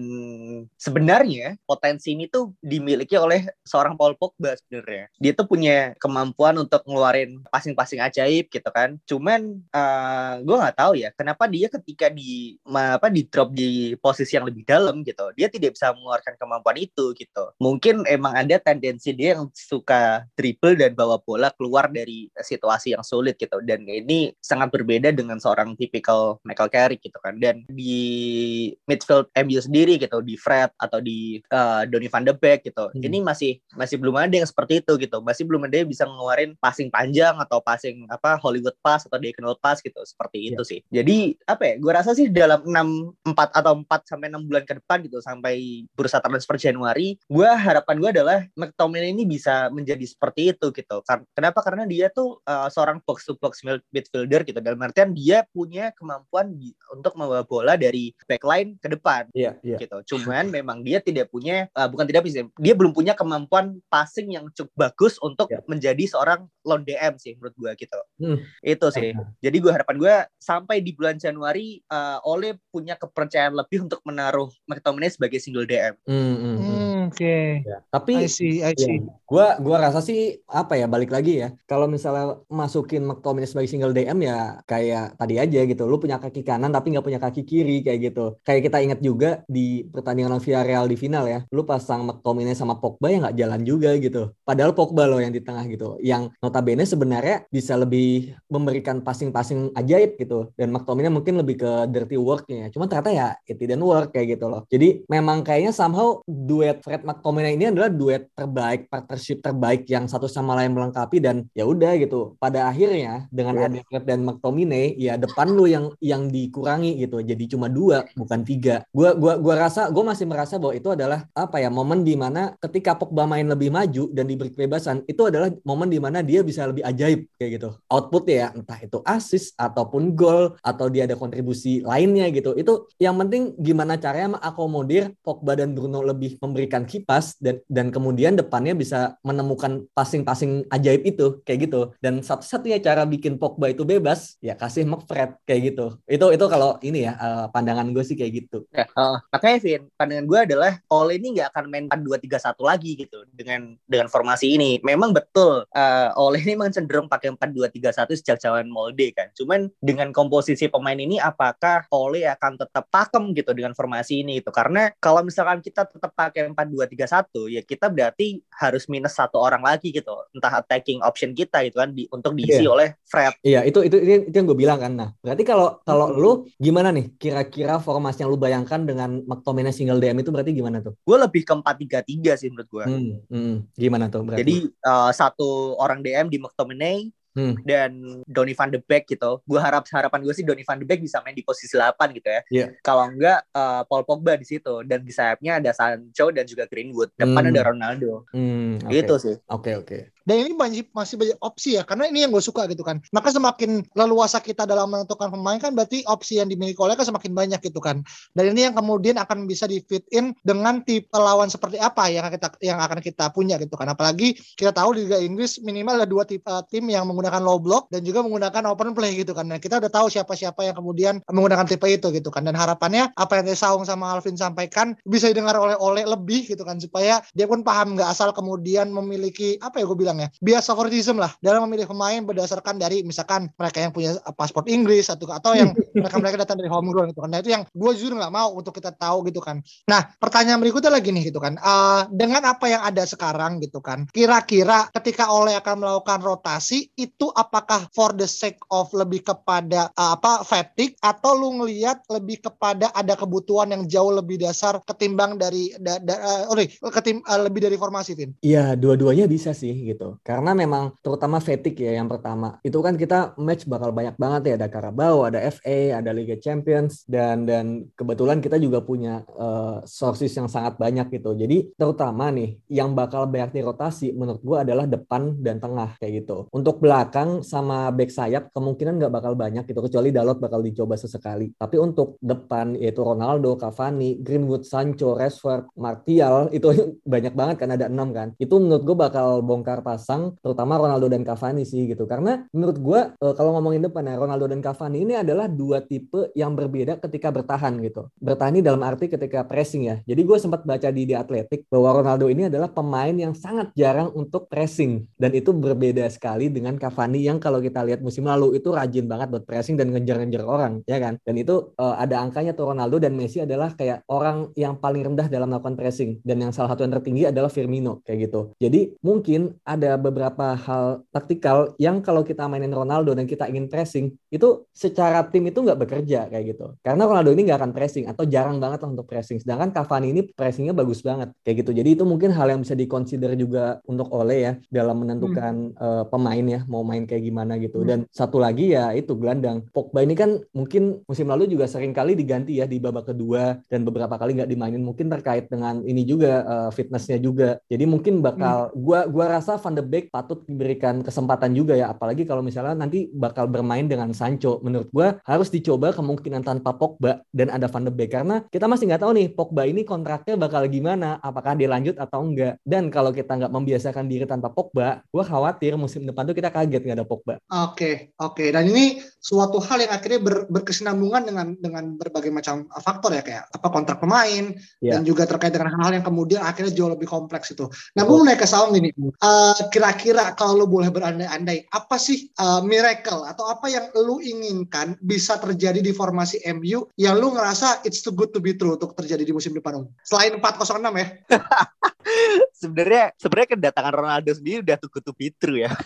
sebenarnya 0.80 1.60
potensi 1.68 2.16
ini 2.16 2.32
tuh 2.32 2.56
dimiliki 2.64 3.20
oleh 3.20 3.44
seorang 3.68 4.00
Paul 4.00 4.16
Pogba 4.16 4.56
sebenarnya. 4.56 5.12
Dia 5.20 5.36
tuh 5.36 5.52
punya 5.52 5.92
kemampuan 6.00 6.56
untuk 6.56 6.80
ngeluarin 6.88 7.44
passing-passing 7.52 8.00
ajaib 8.00 8.48
gitu 8.48 8.70
kan. 8.72 8.96
Cuman 9.04 9.68
uh, 9.76 9.82
eh, 9.84 10.34
gue 10.48 10.56
nggak 10.56 10.78
tahu 10.80 10.94
ya 10.96 11.12
kenapa 11.12 11.44
dia 11.52 11.68
ketika 11.68 12.08
di 12.08 12.56
apa 12.72 13.12
di 13.12 13.28
drop 13.28 13.52
di 13.52 14.00
posisi 14.00 14.40
yang 14.40 14.48
lebih 14.48 14.64
dalam 14.64 15.03
gitu. 15.04 15.30
Dia 15.38 15.48
tidak 15.52 15.76
bisa 15.76 15.92
mengeluarkan 15.94 16.36
kemampuan 16.40 16.78
itu 16.80 17.14
gitu. 17.16 17.44
Mungkin 17.60 18.08
emang 18.10 18.34
ada 18.34 18.58
tendensi 18.60 19.14
dia 19.14 19.38
yang 19.38 19.52
suka 19.54 20.26
triple 20.34 20.76
dan 20.80 20.98
bawa 20.98 21.20
bola 21.22 21.54
keluar 21.56 21.92
dari 21.92 22.28
situasi 22.36 22.96
yang 22.98 23.06
sulit 23.06 23.38
gitu. 23.38 23.60
Dan 23.64 23.86
ini 23.88 24.34
sangat 24.40 24.74
berbeda 24.74 25.14
dengan 25.14 25.38
seorang 25.38 25.76
tipikal 25.78 26.40
Michael 26.48 26.72
Carrick 26.72 27.02
gitu 27.04 27.20
kan. 27.20 27.38
Dan 27.38 27.68
di 27.70 28.72
midfield 28.88 29.30
MU 29.44 29.60
sendiri 29.60 30.00
gitu 30.00 30.20
di 30.24 30.36
Fred 30.40 30.72
atau 30.80 31.00
di 31.04 31.44
uh, 31.52 31.84
Donny 31.88 32.08
van 32.08 32.26
de 32.26 32.34
Beek 32.36 32.68
gitu. 32.68 32.90
Hmm. 32.90 33.04
ini 33.04 33.20
masih 33.24 33.60
masih 33.76 34.00
belum 34.00 34.16
ada 34.18 34.34
yang 34.34 34.48
seperti 34.48 34.82
itu 34.82 34.96
gitu. 35.00 35.20
Masih 35.22 35.44
belum 35.48 35.68
ada 35.68 35.76
yang 35.84 35.90
bisa 35.90 36.08
ngeluarin 36.08 36.56
passing 36.60 36.90
panjang 36.90 37.36
atau 37.40 37.60
passing 37.60 38.08
apa 38.08 38.40
Hollywood 38.40 38.76
pass 38.80 39.06
atau 39.06 39.20
diagonal 39.20 39.60
pass 39.60 39.80
gitu. 39.84 40.00
Seperti 40.04 40.38
yeah. 40.40 40.52
itu 40.56 40.64
sih. 40.64 40.80
Jadi 40.90 41.18
apa 41.48 41.64
ya 41.64 41.74
gue 41.80 41.92
rasa 41.92 42.12
sih 42.16 42.32
dalam 42.32 42.64
6 42.64 43.34
4 43.34 43.60
atau 43.60 43.74
4 43.84 44.10
sampai 44.10 44.28
6 44.32 44.48
bulan 44.48 44.64
ke 44.64 44.74
depan 44.84 45.00
gitu 45.08 45.24
sampai 45.24 45.88
bursa 45.96 46.20
transfer 46.20 46.60
Januari, 46.60 47.16
gue 47.32 47.48
harapan 47.48 47.96
gue 48.04 48.10
adalah 48.20 48.38
McTominay 48.60 49.16
ini 49.16 49.24
bisa 49.24 49.72
menjadi 49.72 50.04
seperti 50.04 50.52
itu 50.52 50.75
gitu. 50.75 51.00
Kenapa? 51.32 51.63
Karena 51.63 51.88
dia 51.88 52.12
tuh 52.12 52.44
uh, 52.44 52.68
seorang 52.68 53.00
box 53.08 53.24
to 53.24 53.40
box 53.40 53.63
midfielder 53.63 54.44
gitu. 54.44 54.60
Dalam 54.60 54.84
artian 54.84 55.16
dia 55.16 55.48
punya 55.56 55.96
kemampuan 55.96 56.52
di, 56.60 56.75
untuk 56.92 57.16
membawa 57.16 57.48
bola 57.48 57.80
dari 57.80 58.12
backline 58.28 58.75
ke 58.84 58.92
depan. 58.92 59.32
Iya, 59.32 59.56
yeah, 59.63 59.80
yeah. 59.80 59.80
gitu. 59.80 59.98
Cuman 60.13 60.52
memang 60.52 60.84
dia 60.84 61.00
tidak 61.00 61.32
punya 61.32 61.72
uh, 61.80 61.88
bukan 61.88 62.04
tidak 62.04 62.28
bisa, 62.28 62.44
dia 62.60 62.75
belum 62.75 62.92
punya 62.92 63.16
kemampuan 63.16 63.80
passing 63.88 64.36
yang 64.36 64.52
cukup 64.52 64.92
bagus 64.92 65.16
untuk 65.24 65.48
yeah. 65.48 65.63
menjadi 65.66 66.04
seorang 66.12 66.52
lone 66.63 66.84
DM 66.88 67.13
sih 67.20 67.36
menurut 67.38 67.55
gue 67.55 67.72
gitu. 67.75 68.00
Hmm. 68.20 68.38
Itu 68.63 68.88
sih. 68.89 69.12
Jadi 69.43 69.58
gue 69.60 69.72
harapan 69.72 69.96
gue 70.00 70.15
sampai 70.39 70.79
di 70.79 70.96
bulan 70.96 71.20
Januari 71.20 71.84
uh, 71.91 72.24
Ole 72.24 72.60
punya 72.72 72.96
kepercayaan 72.96 73.53
lebih 73.55 73.86
untuk 73.86 74.00
menaruh 74.08 74.50
McTominay 74.67 75.12
sebagai 75.12 75.39
single 75.43 75.67
DM. 75.67 75.93
Hmm, 76.08 76.36
hmm, 76.39 76.58
hmm. 76.58 76.93
Oke. 77.10 77.20
Okay. 77.20 77.44
Ya. 77.68 77.78
Tapi 77.92 78.14
I 78.24 78.28
see, 78.32 78.64
I 78.64 78.74
see. 78.78 79.00
Ya, 79.00 79.12
gua 79.28 79.58
gua 79.60 79.78
rasa 79.90 80.00
sih 80.00 80.40
apa 80.48 80.80
ya 80.80 80.88
balik 80.88 81.12
lagi 81.12 81.44
ya. 81.44 81.52
Kalau 81.68 81.90
misalnya 81.92 82.40
masukin 82.48 83.04
McTominay 83.04 83.50
sebagai 83.50 83.70
single 83.70 83.92
DM 83.92 84.24
ya 84.24 84.64
kayak 84.64 85.20
tadi 85.20 85.36
aja 85.38 85.60
gitu. 85.68 85.84
Lu 85.86 86.00
punya 86.00 86.18
kaki 86.18 86.42
kanan 86.42 86.72
tapi 86.72 86.96
nggak 86.96 87.06
punya 87.06 87.20
kaki 87.20 87.44
kiri 87.44 87.84
kayak 87.84 88.14
gitu. 88.14 88.40
Kayak 88.42 88.72
kita 88.72 88.78
ingat 88.80 89.00
juga 89.04 89.30
di 89.46 89.84
pertandingan 89.86 90.40
Villarreal 90.40 90.88
di 90.88 90.96
final 90.96 91.26
ya. 91.28 91.40
Lu 91.52 91.68
pasang 91.68 92.08
McTominay 92.08 92.56
sama 92.56 92.80
Pogba 92.80 93.12
ya 93.12 93.18
nggak 93.28 93.38
jalan 93.38 93.62
juga 93.68 93.92
gitu. 94.00 94.32
Padahal 94.48 94.72
Pogba 94.72 95.06
loh 95.06 95.20
yang 95.20 95.36
di 95.36 95.44
tengah 95.44 95.68
gitu. 95.68 96.00
Yang 96.00 96.32
notabene 96.40 96.88
sebenarnya 96.88 97.44
bisa 97.52 97.76
lebih 97.76 98.34
memberikan 98.48 99.04
passing-passing 99.04 99.76
ajaib 99.76 100.16
gitu. 100.16 100.50
Dan 100.56 100.72
McTominay 100.72 101.12
mungkin 101.12 101.38
lebih 101.38 101.60
ke 101.60 101.72
dirty 101.92 102.16
worknya. 102.16 102.72
Cuma 102.72 102.88
ternyata 102.88 103.12
ya 103.12 103.28
it 103.44 103.60
didn't 103.60 103.84
work 103.84 104.16
kayak 104.16 104.40
gitu 104.40 104.48
loh. 104.48 104.64
Jadi 104.72 105.04
memang 105.12 105.44
kayaknya 105.44 105.76
somehow 105.76 106.24
duet 106.26 106.80
Fred 106.82 107.03
McTominay 107.04 107.60
ini 107.60 107.70
adalah 107.70 107.92
duet 107.92 108.32
terbaik, 108.34 108.88
partnership 108.88 109.44
terbaik 109.44 109.86
yang 109.88 110.08
satu 110.10 110.26
sama 110.26 110.56
lain 110.58 110.74
melengkapi 110.74 111.20
dan 111.20 111.48
ya 111.54 111.68
udah 111.68 111.96
gitu. 112.00 112.36
Pada 112.40 112.68
akhirnya 112.72 113.28
dengan 113.30 113.60
yeah. 113.60 113.68
ada 113.70 113.80
Fred 113.86 114.04
dan 114.08 114.24
McTominay, 114.24 114.96
ya 114.98 115.20
depan 115.20 115.52
lu 115.52 115.68
yang 115.68 115.92
yang 116.00 116.32
dikurangi 116.32 116.98
gitu. 117.04 117.20
Jadi 117.20 117.44
cuma 117.52 117.68
dua, 117.68 118.08
bukan 118.16 118.42
tiga. 118.48 118.88
Gua 118.96 119.14
gua 119.14 119.38
gua 119.38 119.56
rasa, 119.68 119.92
gue 119.92 120.04
masih 120.04 120.26
merasa 120.26 120.56
bahwa 120.58 120.74
itu 120.74 120.90
adalah 120.92 121.28
apa 121.36 121.60
ya 121.60 121.70
momen 121.70 122.08
di 122.08 122.16
mana 122.16 122.56
ketika 122.60 122.96
Pogba 122.96 123.28
main 123.28 123.46
lebih 123.46 123.70
maju 123.70 124.10
dan 124.16 124.26
diberi 124.28 124.50
kebebasan, 124.52 125.04
itu 125.06 125.22
adalah 125.28 125.52
momen 125.68 125.92
di 125.92 126.00
mana 126.00 126.24
dia 126.24 126.42
bisa 126.42 126.64
lebih 126.66 126.84
ajaib 126.88 127.28
kayak 127.36 127.60
gitu. 127.60 127.70
Output 127.92 128.24
ya, 128.32 128.56
entah 128.56 128.80
itu 128.80 129.04
assist 129.04 129.54
ataupun 129.60 130.16
gol 130.16 130.56
atau 130.64 130.88
dia 130.88 131.04
ada 131.04 131.20
kontribusi 131.20 131.84
lainnya 131.84 132.32
gitu. 132.32 132.56
Itu 132.56 132.88
yang 132.98 133.20
penting 133.20 133.60
gimana 133.60 134.00
caranya 134.00 134.40
mengakomodir 134.40 135.16
Pogba 135.20 135.58
dan 135.60 135.76
Bruno 135.76 136.00
lebih 136.06 136.38
memberikan 136.40 136.83
kipas 136.86 137.38
dan 137.40 137.60
dan 137.68 137.90
kemudian 137.90 138.36
depannya 138.38 138.78
bisa 138.78 139.16
menemukan 139.25 139.86
passing-passing 139.96 140.68
ajaib 140.70 141.04
itu 141.04 141.42
kayak 141.48 141.70
gitu. 141.70 141.82
Dan 142.00 142.22
satu-satunya 142.22 142.80
cara 142.84 143.04
bikin 143.08 143.38
Pogba 143.38 143.72
itu 143.72 143.84
bebas 143.84 144.38
ya 144.40 144.54
kasih 144.54 144.88
McFred 144.88 145.40
kayak 145.48 145.74
gitu. 145.74 145.98
Itu 146.06 146.32
itu 146.32 146.46
kalau 146.48 146.78
ini 146.86 147.08
ya 147.08 147.13
uh, 147.18 147.46
pandangan 147.50 147.90
gue 147.92 148.04
sih 148.06 148.16
kayak 148.18 148.32
gitu. 148.46 148.66
Ya, 148.72 148.88
uh, 148.96 149.18
makanya 149.32 149.58
Vin 149.63 149.84
pandangan 149.96 150.25
gue 150.25 150.40
adalah 150.52 150.72
Ole 150.92 151.20
ini 151.20 151.40
nggak 151.40 151.50
akan 151.54 151.66
main 151.70 151.86
4-2-3-1 151.90 152.60
lagi 152.63 152.92
gitu 152.98 153.20
dengan 153.32 153.75
dengan 153.88 154.08
formasi 154.08 154.56
ini. 154.56 154.80
Memang 154.84 155.12
betul 155.12 155.66
uh, 155.68 156.10
Ole 156.20 156.44
ini 156.44 156.56
memang 156.56 156.72
cenderung 156.74 157.08
pakai 157.08 157.34
4-2-3-1 157.36 158.20
sejak 158.20 158.38
zaman 158.40 158.68
Molde 158.70 159.12
kan. 159.16 159.30
Cuman 159.36 159.72
dengan 159.80 160.12
komposisi 160.16 160.68
pemain 160.68 160.98
ini 160.98 161.18
apakah 161.18 161.86
Ole 161.90 162.25
akan 162.28 162.60
tetap 162.60 162.88
pakem 162.90 163.34
gitu 163.34 163.52
dengan 163.52 163.74
formasi 163.74 164.24
ini 164.24 164.40
itu 164.40 164.50
karena 164.54 164.94
kalau 165.02 165.25
misalkan 165.25 165.60
kita 165.60 165.86
tetap 165.90 166.12
pakai 166.13 166.50
4-2-3-1 166.74 167.53
ya 167.53 167.62
kita 167.62 167.88
berarti 167.94 168.42
harus 168.50 168.89
minus 168.89 169.13
satu 169.13 169.38
orang 169.38 169.62
lagi 169.62 169.94
gitu. 169.94 170.12
Entah 170.34 170.60
attacking 170.60 171.00
option 171.06 171.38
kita 171.38 171.62
gitu 171.70 171.77
kan 171.77 171.94
di, 171.94 172.10
untuk 172.10 172.34
diisi 172.34 172.65
yeah. 172.65 172.74
oleh 172.74 172.88
Fred. 173.06 173.34
Iya 173.46 173.62
itu 173.70 173.86
itu 173.86 173.98
itu, 174.01 174.12
itu 174.34 174.36
yang 174.36 174.48
gue 174.50 174.58
bilang 174.58 174.80
kan. 174.82 174.94
Nah 174.98 175.10
berarti 175.22 175.44
kalau 175.46 175.80
kalau 175.86 176.10
hmm. 176.10 176.18
lu 176.18 176.32
gimana 176.58 176.89
nih? 176.89 177.13
Kira-kira 177.22 177.77
formasi 177.77 178.25
yang 178.25 178.34
lu 178.34 178.39
bayangkan 178.42 178.82
dengan 178.84 179.22
McTominay 179.30 179.72
single 179.72 180.01
DM 180.01 180.25
itu 180.25 180.34
berarti 180.34 180.51
gimana 180.51 180.82
tuh? 180.82 180.98
Gue 181.06 181.18
lebih 181.22 181.46
ke 181.46 181.53
4-3-3 181.53 182.42
sih 182.42 182.50
menurut 182.50 182.70
gue 182.70 182.86
hmm, 182.89 183.12
hmm. 183.30 183.56
gimana 183.77 184.10
tuh 184.10 184.25
berarti? 184.25 184.42
Jadi 184.42 184.56
uh, 184.84 185.12
satu 185.13 185.77
orang 185.77 186.01
DM 186.01 186.27
di 186.34 186.38
McTominay 186.42 186.98
hmm. 187.36 187.54
dan 187.66 187.92
Donny 188.25 188.54
van 188.54 188.70
de 188.70 188.80
Beek 188.80 189.10
gitu. 189.10 189.42
Gue 189.44 189.60
harap 189.60 189.86
harapan 189.90 190.22
gue 190.24 190.34
sih 190.34 190.46
Donny 190.46 190.63
van 190.66 190.80
de 190.80 190.86
Beek 190.86 191.02
bisa 191.04 191.20
main 191.22 191.36
di 191.36 191.44
posisi 191.46 191.75
8 191.75 191.94
gitu 192.16 192.30
ya. 192.30 192.42
Yeah. 192.50 192.70
Kalau 192.86 193.10
enggak 193.10 193.46
uh, 193.54 193.84
Paul 193.86 194.06
Pogba 194.08 194.38
di 194.38 194.46
situ 194.48 194.86
dan 194.86 195.04
di 195.04 195.12
sayapnya 195.13 195.60
ada 195.60 195.72
Sancho 195.75 196.30
dan 196.32 196.46
juga 196.48 196.70
Greenwood. 196.70 197.13
Depan 197.18 197.44
hmm. 197.44 197.52
ada 197.54 197.62
Ronaldo. 197.68 198.12
Hmm, 198.32 198.82
okay. 198.86 199.02
Gitu 199.02 199.16
sih. 199.20 199.36
Oke 199.50 199.74
okay, 199.74 199.74
oke. 199.75 199.88
Okay. 199.90 200.02
Dan 200.24 200.48
ini 200.48 200.56
masih 200.56 200.84
masih 200.92 201.15
banyak 201.20 201.38
opsi 201.44 201.75
ya, 201.77 201.84
karena 201.84 202.08
ini 202.08 202.24
yang 202.24 202.32
gue 202.32 202.44
suka 202.44 202.65
gitu 202.72 202.82
kan. 202.82 203.00
Maka 203.12 203.30
semakin 203.32 203.84
leluasa 203.96 204.39
kita 204.39 204.63
dalam 204.63 204.92
menentukan 204.92 205.32
pemain 205.32 205.60
kan 205.60 205.75
berarti 205.75 206.03
opsi 206.08 206.39
yang 206.39 206.48
dimiliki 206.48 206.80
oleh 206.80 206.96
kan 206.96 207.08
semakin 207.08 207.32
banyak 207.36 207.60
gitu 207.60 207.80
kan. 207.84 208.01
Dan 208.34 208.56
ini 208.56 208.72
yang 208.72 208.75
kemudian 208.75 209.20
akan 209.20 209.46
bisa 209.46 209.68
di 209.68 209.84
fit 209.84 210.03
in 210.12 210.36
dengan 210.44 210.84
tipe 210.84 211.12
lawan 211.15 211.48
seperti 211.48 211.80
apa 211.80 212.08
yang 212.12 212.28
kita 212.32 212.48
yang 212.63 212.80
akan 212.80 213.00
kita 213.00 213.32
punya 213.32 213.60
gitu 213.60 213.76
kan. 213.76 213.91
Apalagi 213.91 214.36
kita 214.56 214.71
tahu 214.71 214.95
di 214.98 215.08
Liga 215.08 215.19
Inggris 215.19 215.60
minimal 215.60 216.04
ada 216.04 216.08
dua 216.08 216.24
tipe 216.24 216.48
uh, 216.48 216.63
tim 216.67 216.88
yang 216.88 217.04
menggunakan 217.08 217.43
low 217.43 217.60
block 217.60 217.91
dan 217.91 218.04
juga 218.04 218.24
menggunakan 218.24 218.63
open 218.71 218.95
play 218.95 219.19
gitu 219.19 219.36
kan. 219.36 219.48
Nah, 219.48 219.60
kita 219.60 219.84
udah 219.84 219.91
tahu 219.91 220.08
siapa-siapa 220.08 220.63
yang 220.63 220.76
kemudian 220.76 221.19
menggunakan 221.28 221.67
tipe 221.67 221.86
itu 221.86 222.08
gitu 222.15 222.30
kan. 222.32 222.48
Dan 222.48 222.56
harapannya 222.56 223.12
apa 223.15 223.39
yang 223.39 223.52
Saung 223.54 223.86
sama 223.86 224.10
Alvin 224.15 224.39
sampaikan 224.39 224.95
bisa 225.06 225.30
didengar 225.30 225.56
oleh 225.60 225.78
oleh 225.78 226.04
lebih 226.08 226.48
gitu 226.48 226.63
kan 226.65 226.80
supaya 226.82 227.21
dia 227.38 227.45
pun 227.45 227.62
paham 227.62 227.95
nggak 227.95 228.10
asal 228.10 228.34
kemudian 228.34 228.89
memiliki 228.89 229.56
apa 229.62 229.80
ya 229.80 229.86
gue 229.86 229.98
bilang 229.98 230.12
bilang 230.13 230.30
ya. 230.30 230.30
Bias 230.38 230.69
favoritism 230.69 231.17
lah. 231.17 231.34
Dalam 231.41 231.65
memilih 231.65 231.89
pemain 231.89 232.21
berdasarkan 232.21 232.78
dari 232.78 233.02
misalkan 233.02 233.49
mereka 233.58 233.82
yang 233.82 233.91
punya 233.91 234.15
paspor 234.38 234.63
Inggris 234.69 235.10
atau 235.10 235.26
atau 235.34 235.58
yang 235.58 235.73
mereka 235.97 236.17
mereka 236.21 236.38
datang 236.45 236.62
dari 236.62 236.69
homegrown 236.69 237.10
gitu 237.10 237.26
kan. 237.26 237.30
Nah 237.34 237.39
itu 237.41 237.49
yang 237.49 237.63
gue 237.65 237.91
jujur 237.97 238.13
nggak 238.13 238.34
mau 238.34 238.54
untuk 238.54 238.78
kita 238.78 238.93
tahu 238.93 239.26
gitu 239.28 239.41
kan. 239.41 239.60
Nah 239.89 240.13
pertanyaan 240.21 240.62
berikutnya 240.62 240.93
lagi 240.93 241.10
nih 241.10 241.34
gitu 241.34 241.41
kan. 241.41 241.58
Uh, 241.60 242.06
dengan 242.13 242.45
apa 242.45 242.69
yang 242.69 242.86
ada 242.86 243.04
sekarang 243.08 243.58
gitu 243.63 243.80
kan 243.82 244.06
kira-kira 244.12 244.91
ketika 244.91 245.32
oleh 245.32 245.56
akan 245.58 245.80
melakukan 245.80 246.19
rotasi 246.21 246.91
itu 246.99 247.32
apakah 247.34 247.88
for 247.95 248.12
the 248.13 248.28
sake 248.28 248.60
of 248.69 248.91
lebih 248.91 249.23
kepada 249.23 249.89
uh, 249.95 250.15
apa 250.19 250.43
fatigue 250.43 250.99
atau 250.99 251.34
lu 251.34 251.63
ngelihat 251.63 252.04
lebih 252.12 252.43
kepada 252.43 252.91
ada 252.91 253.15
kebutuhan 253.15 253.71
yang 253.71 253.84
jauh 253.88 254.12
lebih 254.12 254.38
dasar 254.38 254.78
ketimbang 254.84 255.39
dari 255.39 255.71
da, 255.80 255.97
da, 256.04 256.45
uh, 256.52 256.91
ketim, 256.91 257.23
uh, 257.23 257.39
lebih 257.47 257.63
dari 257.65 257.80
formasi 257.80 258.12
Vin? 258.13 258.36
Iya 258.43 258.76
dua-duanya 258.76 259.26
bisa 259.26 259.56
sih 259.56 259.71
gitu 259.88 260.03
gitu. 260.04 260.20
Karena 260.20 260.52
memang 260.52 261.00
terutama 261.00 261.39
fatigue 261.39 261.88
ya 261.88 261.96
yang 261.96 262.12
pertama. 262.12 262.60
Itu 262.60 262.84
kan 262.84 263.00
kita 263.00 263.39
match 263.39 263.63
bakal 263.63 263.96
banyak 263.96 264.20
banget 264.20 264.42
ya 264.44 264.54
ada 264.60 264.68
Carabao, 264.68 265.24
ada 265.24 265.39
FA, 265.48 266.04
ada 266.04 266.12
Liga 266.12 266.36
Champions 266.36 267.08
dan 267.08 267.48
dan 267.48 267.88
kebetulan 267.96 268.44
kita 268.44 268.60
juga 268.60 268.84
punya 268.84 269.24
uh, 269.39 269.80
sources 269.88 270.36
yang 270.36 270.52
sangat 270.52 270.76
banyak 270.76 271.08
gitu. 271.16 271.32
Jadi 271.39 271.72
terutama 271.80 272.28
nih 272.36 272.60
yang 272.68 272.92
bakal 272.92 273.24
banyak 273.26 273.56
dirotasi 273.56 274.12
menurut 274.12 274.44
gua 274.44 274.68
adalah 274.68 274.84
depan 274.84 275.39
dan 275.39 275.63
tengah 275.63 275.96
kayak 275.98 276.26
gitu. 276.26 276.52
Untuk 276.52 276.84
belakang 276.84 277.42
sama 277.46 277.88
back 277.96 278.12
sayap 278.12 278.52
kemungkinan 278.52 279.00
nggak 279.00 279.13
bakal 279.13 279.34
banyak 279.39 279.63
gitu 279.63 279.80
kecuali 279.80 280.12
Dalot 280.12 280.38
bakal 280.38 280.60
dicoba 280.60 281.00
sesekali. 281.00 281.56
Tapi 281.56 281.80
untuk 281.80 282.20
depan 282.20 282.76
yaitu 282.76 283.02
Ronaldo, 283.02 283.56
Cavani, 283.56 284.20
Greenwood, 284.20 284.68
Sancho, 284.68 285.16
Rashford, 285.16 285.72
Martial 285.78 286.50
itu 286.52 286.68
banyak 287.13 287.34
banget 287.34 287.56
kan 287.62 287.70
ada 287.72 287.88
enam 287.88 288.12
kan. 288.12 288.34
Itu 288.42 288.58
menurut 288.58 288.84
gue 288.84 288.98
bakal 288.98 289.46
bongkar 289.46 289.86
pasang 289.93 290.34
terutama 290.41 290.82
Ronaldo 290.82 291.06
dan 291.06 291.21
Cavani 291.21 291.62
sih 291.69 291.86
gitu. 291.86 292.10
Karena 292.10 292.41
menurut 292.49 292.77
gue 292.82 292.99
uh, 293.21 293.34
kalau 293.38 293.53
ngomongin 293.53 293.86
depan 293.86 294.10
ya 294.10 294.17
Ronaldo 294.17 294.49
dan 294.49 294.65
Cavani 294.65 295.06
ini 295.06 295.13
adalah 295.13 295.45
dua 295.45 295.86
tipe 295.86 296.34
yang 296.34 296.58
berbeda 296.58 296.97
ketika 296.97 297.29
bertahan 297.29 297.77
gitu. 297.86 298.10
Bertahan 298.17 298.65
dalam 298.65 298.82
arti 298.82 299.12
ketika 299.12 299.43
pressing 299.43 299.91
ya. 299.91 299.95
Jadi 300.08 300.21
gue 300.23 300.38
sempat 300.41 300.63
baca 300.63 300.89
di 300.89 301.03
di 301.03 301.13
Atletik 301.13 301.67
bahwa 301.67 301.99
Ronaldo 301.99 302.32
ini 302.32 302.47
adalah 302.47 302.71
pemain 302.71 303.12
yang 303.12 303.36
sangat 303.36 303.75
jarang 303.75 304.10
untuk 304.15 304.47
pressing. 304.47 305.03
Dan 305.19 305.36
itu 305.36 305.51
berbeda 305.51 306.08
sekali 306.08 306.47
dengan 306.47 306.79
Cavani 306.79 307.19
yang 307.19 307.38
kalau 307.43 307.60
kita 307.60 307.84
lihat 307.84 307.99
musim 307.99 308.25
lalu 308.25 308.58
itu 308.58 308.71
rajin 308.71 309.06
banget 309.06 309.27
buat 309.29 309.43
pressing 309.43 309.75
dan 309.75 309.91
ngejar-ngejar 309.91 310.43
orang 310.47 310.79
ya 310.88 310.97
kan? 311.03 311.19
Dan 311.27 311.36
itu 311.36 311.75
uh, 311.75 311.95
ada 311.99 312.23
angkanya 312.23 312.56
tuh 312.56 312.71
Ronaldo 312.71 312.97
dan 313.03 313.13
Messi 313.13 313.43
adalah 313.43 313.75
kayak 313.75 314.08
orang 314.08 314.56
yang 314.56 314.79
paling 314.79 315.03
rendah 315.03 315.27
dalam 315.27 315.51
melakukan 315.51 315.75
pressing. 315.75 316.23
Dan 316.23 316.39
yang 316.39 316.56
salah 316.56 316.71
satu 316.71 316.88
yang 316.88 316.95
tertinggi 316.95 317.23
adalah 317.27 317.51
Firmino 317.51 317.99
kayak 318.08 318.32
gitu. 318.32 318.41
Jadi 318.63 318.95
mungkin 319.03 319.60
ada 319.67 319.83
ada 319.84 320.00
beberapa 320.00 320.56
hal 320.56 321.04
taktikal 321.12 321.76
yang 321.76 322.00
kalau 322.00 322.24
kita 322.24 322.48
mainin 322.48 322.72
Ronaldo 322.72 323.12
dan 323.12 323.28
kita 323.28 323.52
ingin 323.52 323.67
pressing, 323.67 324.15
itu 324.32 324.63
secara 324.72 325.28
tim 325.28 325.43
itu 325.52 325.60
nggak 325.60 325.76
bekerja 325.84 326.32
kayak 326.32 326.56
gitu. 326.56 326.72
Karena 326.80 327.04
Ronaldo 327.04 327.36
ini 327.36 327.52
nggak 327.52 327.60
akan 327.60 327.72
pressing 327.76 328.08
atau 328.08 328.24
jarang 328.24 328.63
banget 328.63 328.88
lah 328.88 328.89
untuk 328.96 329.06
pressing. 329.06 329.43
Sedangkan 329.43 329.76
Cavani 329.76 330.15
ini 330.15 330.22
pressingnya 330.32 330.72
bagus 330.72 331.04
banget 331.04 331.36
kayak 331.43 331.67
gitu. 331.67 331.76
Jadi 331.76 332.00
itu 332.00 332.04
mungkin 332.08 332.32
hal 332.32 332.48
yang 332.48 332.63
bisa 332.63 332.74
dikonsider 332.74 333.36
juga 333.36 333.84
untuk 333.84 334.08
Ole 334.15 334.38
ya 334.39 334.54
dalam 334.72 335.04
menentukan 335.04 335.76
hmm. 335.76 335.78
uh, 335.78 336.04
pemain 336.08 336.46
ya 336.48 336.63
mau 336.72 336.88
main 336.88 337.04
kayak 337.04 337.24
gimana 337.28 337.60
gitu. 337.60 337.84
Hmm. 337.84 337.88
Dan 337.89 338.00
satu 338.10 338.39
lagi 338.39 338.72
ya 338.72 338.96
itu 338.96 339.13
gelandang. 339.19 339.67
Pogba 339.76 340.00
ini 340.00 340.15
kan 340.15 340.39
mungkin 340.56 341.04
musim 341.04 341.28
lalu 341.28 341.52
juga 341.52 341.67
sering 341.67 341.91
kali 341.91 342.15
diganti 342.15 342.63
ya 342.63 342.65
di 342.69 342.80
babak 342.80 343.12
kedua 343.12 343.60
dan 343.67 343.84
beberapa 343.84 344.15
kali 344.15 344.39
nggak 344.39 344.50
dimainin 344.50 344.82
mungkin 344.86 345.12
terkait 345.12 345.52
dengan 345.52 345.84
ini 345.84 346.08
juga 346.08 346.46
uh, 346.48 346.69
fitnessnya 346.72 347.19
juga. 347.19 347.60
Jadi 347.67 347.84
mungkin 347.84 348.24
bakal 348.24 348.72
hmm. 348.72 348.80
gua 348.80 349.06
gua 349.12 349.26
rasa 349.36 349.60
Van 349.60 349.73
de 349.74 349.84
Beek 349.84 350.10
patut 350.14 350.46
diberikan 350.46 351.02
kesempatan 351.02 351.54
juga 351.54 351.74
ya 351.74 351.90
apalagi 351.90 352.24
kalau 352.24 352.42
misalnya 352.46 352.78
nanti 352.78 353.10
bakal 353.12 353.50
bermain 353.50 353.86
dengan 353.86 354.14
Sancho. 354.14 354.62
Menurut 354.64 354.90
gua 354.94 355.18
harus 355.26 355.50
dicoba 355.50 355.92
kemungkinan 355.92 356.46
tanpa 356.46 356.78
Pogba 356.78 357.26
dan 357.34 357.50
ada 357.50 357.68
Van 357.70 357.84
de 357.86 357.94
Beek 357.94 358.14
karena 358.14 358.46
kita 358.50 358.66
masih 358.70 358.90
nggak 358.90 359.02
tahu 359.02 359.12
nih 359.18 359.28
Pogba 359.34 359.64
ini 359.66 359.82
kontraknya 359.84 360.38
bakal 360.38 360.66
gimana, 360.70 361.18
apakah 361.20 361.58
dia 361.58 361.70
lanjut 361.70 361.98
atau 361.98 362.24
enggak. 362.24 362.62
Dan 362.64 362.94
kalau 362.94 363.10
kita 363.10 363.36
nggak 363.36 363.52
membiasakan 363.52 364.06
diri 364.06 364.26
tanpa 364.30 364.54
Pogba, 364.54 365.02
gua 365.10 365.24
khawatir 365.26 365.76
musim 365.76 366.06
depan 366.06 366.30
tuh 366.30 366.36
kita 366.38 366.54
kaget 366.54 366.82
nggak 366.86 366.98
ada 367.02 367.08
Pogba. 367.08 367.36
Oke, 367.38 367.50
okay, 367.50 367.96
oke. 368.22 368.38
Okay. 368.38 368.48
Dan 368.54 368.70
ini 368.70 369.02
suatu 369.18 369.60
hal 369.64 369.88
yang 369.88 369.94
akhirnya 369.96 370.20
ber, 370.20 370.36
berkesinambungan 370.52 371.22
dengan 371.26 371.48
dengan 371.58 371.84
berbagai 371.96 372.30
macam 372.30 372.68
faktor 372.84 373.16
ya 373.16 373.24
kayak 373.24 373.48
apa 373.50 373.68
kontrak 373.72 373.98
pemain 374.04 374.52
yeah. 374.84 374.98
dan 374.98 375.08
juga 375.08 375.24
terkait 375.24 375.56
dengan 375.56 375.72
hal-hal 375.80 375.96
yang 375.96 376.06
kemudian 376.06 376.42
akhirnya 376.44 376.76
jauh 376.76 376.92
lebih 376.92 377.08
kompleks 377.08 377.56
itu. 377.56 377.66
Nah, 377.96 378.04
gue 378.04 378.16
mau 378.16 378.26
naik 378.28 378.44
ke 378.44 378.48
Saung 378.48 378.76
ini. 378.76 378.92
Uh, 379.24 379.56
kira-kira 379.67 380.36
kalau 380.36 380.65
boleh 380.65 380.89
berandai-andai, 380.89 381.67
apa 381.71 381.95
sih 381.99 382.32
uh, 382.39 382.63
miracle 382.63 383.28
atau 383.28 383.47
apa 383.52 383.67
yang 383.67 383.86
lo 383.99 384.19
inginkan 384.23 384.95
bisa 385.04 385.38
terjadi 385.38 385.84
di 385.84 385.91
formasi 385.91 386.39
MU 386.56 386.88
yang 386.99 387.19
lo 387.19 387.36
ngerasa 387.36 387.84
it's 387.84 388.02
too 388.02 388.15
good 388.15 388.32
to 388.32 388.39
be 388.39 388.56
true 388.56 388.80
untuk 388.80 388.95
terjadi 388.95 389.23
di 389.28 389.34
musim 389.36 389.54
depan? 389.54 389.84
Selain 390.08 390.39
406 390.39 391.02
ya. 391.02 391.08
sebenarnya 392.63 393.12
sebenarnya 393.19 393.49
kedatangan 393.60 393.93
Ronaldo 393.93 394.32
sendiri 394.32 394.63
udah 394.63 394.78
to 394.80 395.12
be 395.12 395.28
true 395.36 395.67
ya. 395.67 395.71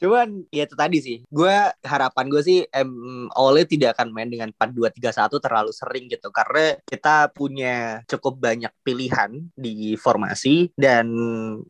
Cuman 0.00 0.48
ya 0.48 0.64
itu 0.64 0.74
tadi 0.74 0.98
sih. 0.98 1.18
Gue 1.28 1.52
harapan 1.84 2.24
gue 2.32 2.42
sih 2.42 2.58
em, 2.72 3.28
Ole 3.36 3.68
tidak 3.68 3.98
akan 3.98 4.10
main 4.10 4.32
dengan 4.32 4.50
4-2-3-1 4.56 5.44
terlalu 5.44 5.70
sering 5.74 6.04
gitu 6.08 6.32
karena 6.32 6.78
kita 6.88 7.30
punya 7.34 8.02
cukup 8.08 8.40
banyak 8.40 8.72
pilihan 8.82 9.44
di 9.54 9.94
formasi 10.00 10.72
dan 10.74 11.06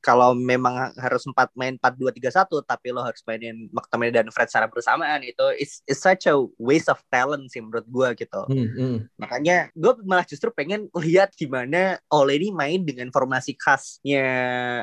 kalau 0.00 0.32
memang 0.32 0.94
harus 0.96 1.26
4 1.26 1.34
main 1.58 1.74
4-2-3-1 1.80 2.64
tapi 2.64 2.86
lo 2.94 3.02
harus 3.02 3.20
mainin 3.26 3.68
McTominay 3.74 4.14
dan 4.14 4.28
Fred 4.30 4.48
secara 4.48 4.70
bersamaan 4.70 5.24
itu 5.24 5.44
is, 5.58 5.82
is 5.88 5.98
such 5.98 6.30
a 6.30 6.36
waste 6.60 6.88
of 6.88 7.00
talent 7.10 7.50
sih 7.50 7.60
menurut 7.60 7.84
gue 7.88 8.24
gitu. 8.24 8.42
Hmm, 8.48 8.68
hmm. 8.72 8.96
Makanya 9.18 9.72
gue 9.74 9.92
malah 10.04 10.24
justru 10.24 10.52
pengen 10.52 10.86
lihat 10.94 11.34
gimana 11.34 11.98
Ole 12.12 12.38
ini 12.38 12.54
main 12.54 12.84
dengan 12.84 13.07
formasi 13.12 13.52
khasnya 13.58 14.26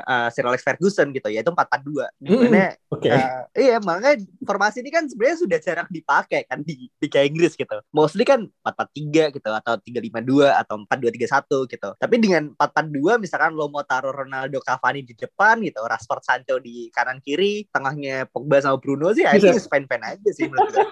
uh, 0.06 0.30
Sir 0.30 0.46
Alex 0.46 0.62
Ferguson 0.62 1.10
gitu 1.16 1.34
yaitu 1.34 1.50
4-4-2 1.50 1.96
dua. 1.96 2.06
Di 2.20 2.30
mana 2.36 2.76
mm, 2.76 2.92
okay. 2.92 3.12
uh, 3.14 3.44
iya 3.56 3.78
makanya 3.80 4.20
formasi 4.44 4.84
ini 4.84 4.92
kan 4.92 5.08
sebenarnya 5.08 5.38
sudah 5.40 5.60
jarang 5.64 5.88
dipakai 5.88 6.44
kan 6.44 6.60
di 6.66 6.92
Liga 7.00 7.22
Inggris 7.24 7.56
gitu. 7.56 7.78
Mostly 7.96 8.28
kan 8.28 8.46
empat 8.46 8.74
empat 8.76 8.90
tiga 8.92 9.24
gitu 9.32 9.50
atau 9.50 9.74
tiga 9.80 10.00
lima 10.04 10.20
dua 10.20 10.60
atau 10.60 10.82
empat 10.82 10.98
dua 11.00 11.12
tiga 11.16 11.28
satu 11.32 11.64
gitu. 11.70 11.96
Tapi 11.96 12.16
dengan 12.20 12.52
empat 12.52 12.70
empat 12.76 12.88
dua 12.92 13.14
misalkan 13.16 13.56
lo 13.56 13.72
mau 13.72 13.88
taruh 13.88 14.12
Ronaldo 14.12 14.60
Cavani 14.60 15.06
di 15.06 15.16
depan 15.16 15.64
gitu 15.64 15.80
Rashford 15.86 16.24
Sancho 16.28 16.60
di 16.60 16.92
kanan 16.92 17.24
kiri 17.24 17.70
tengahnya 17.72 18.28
Pogba 18.28 18.60
sama 18.60 18.76
Bruno 18.82 19.16
sih 19.16 19.24
ini 19.24 19.56
fan 19.72 19.88
fan 19.88 20.02
aja 20.04 20.30
sih 20.36 20.52
menurut 20.52 20.76
gue 20.76 20.86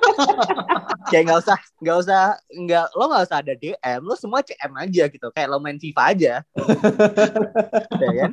kayak 1.12 1.24
nggak 1.28 1.40
usah 1.44 1.58
nggak 1.84 1.98
usah 2.00 2.22
nggak 2.48 2.86
lo 2.96 3.04
nggak 3.12 3.24
usah 3.28 3.38
ada 3.44 3.54
DM 3.60 4.02
lo 4.08 4.16
semua 4.16 4.40
CM 4.46 4.72
aja 4.80 5.04
gitu. 5.12 5.28
Kayak 5.36 5.48
lo 5.52 5.58
main 5.60 5.78
FIFA 5.82 6.04
aja 6.16 6.34
ya 8.02 8.10
kan? 8.26 8.32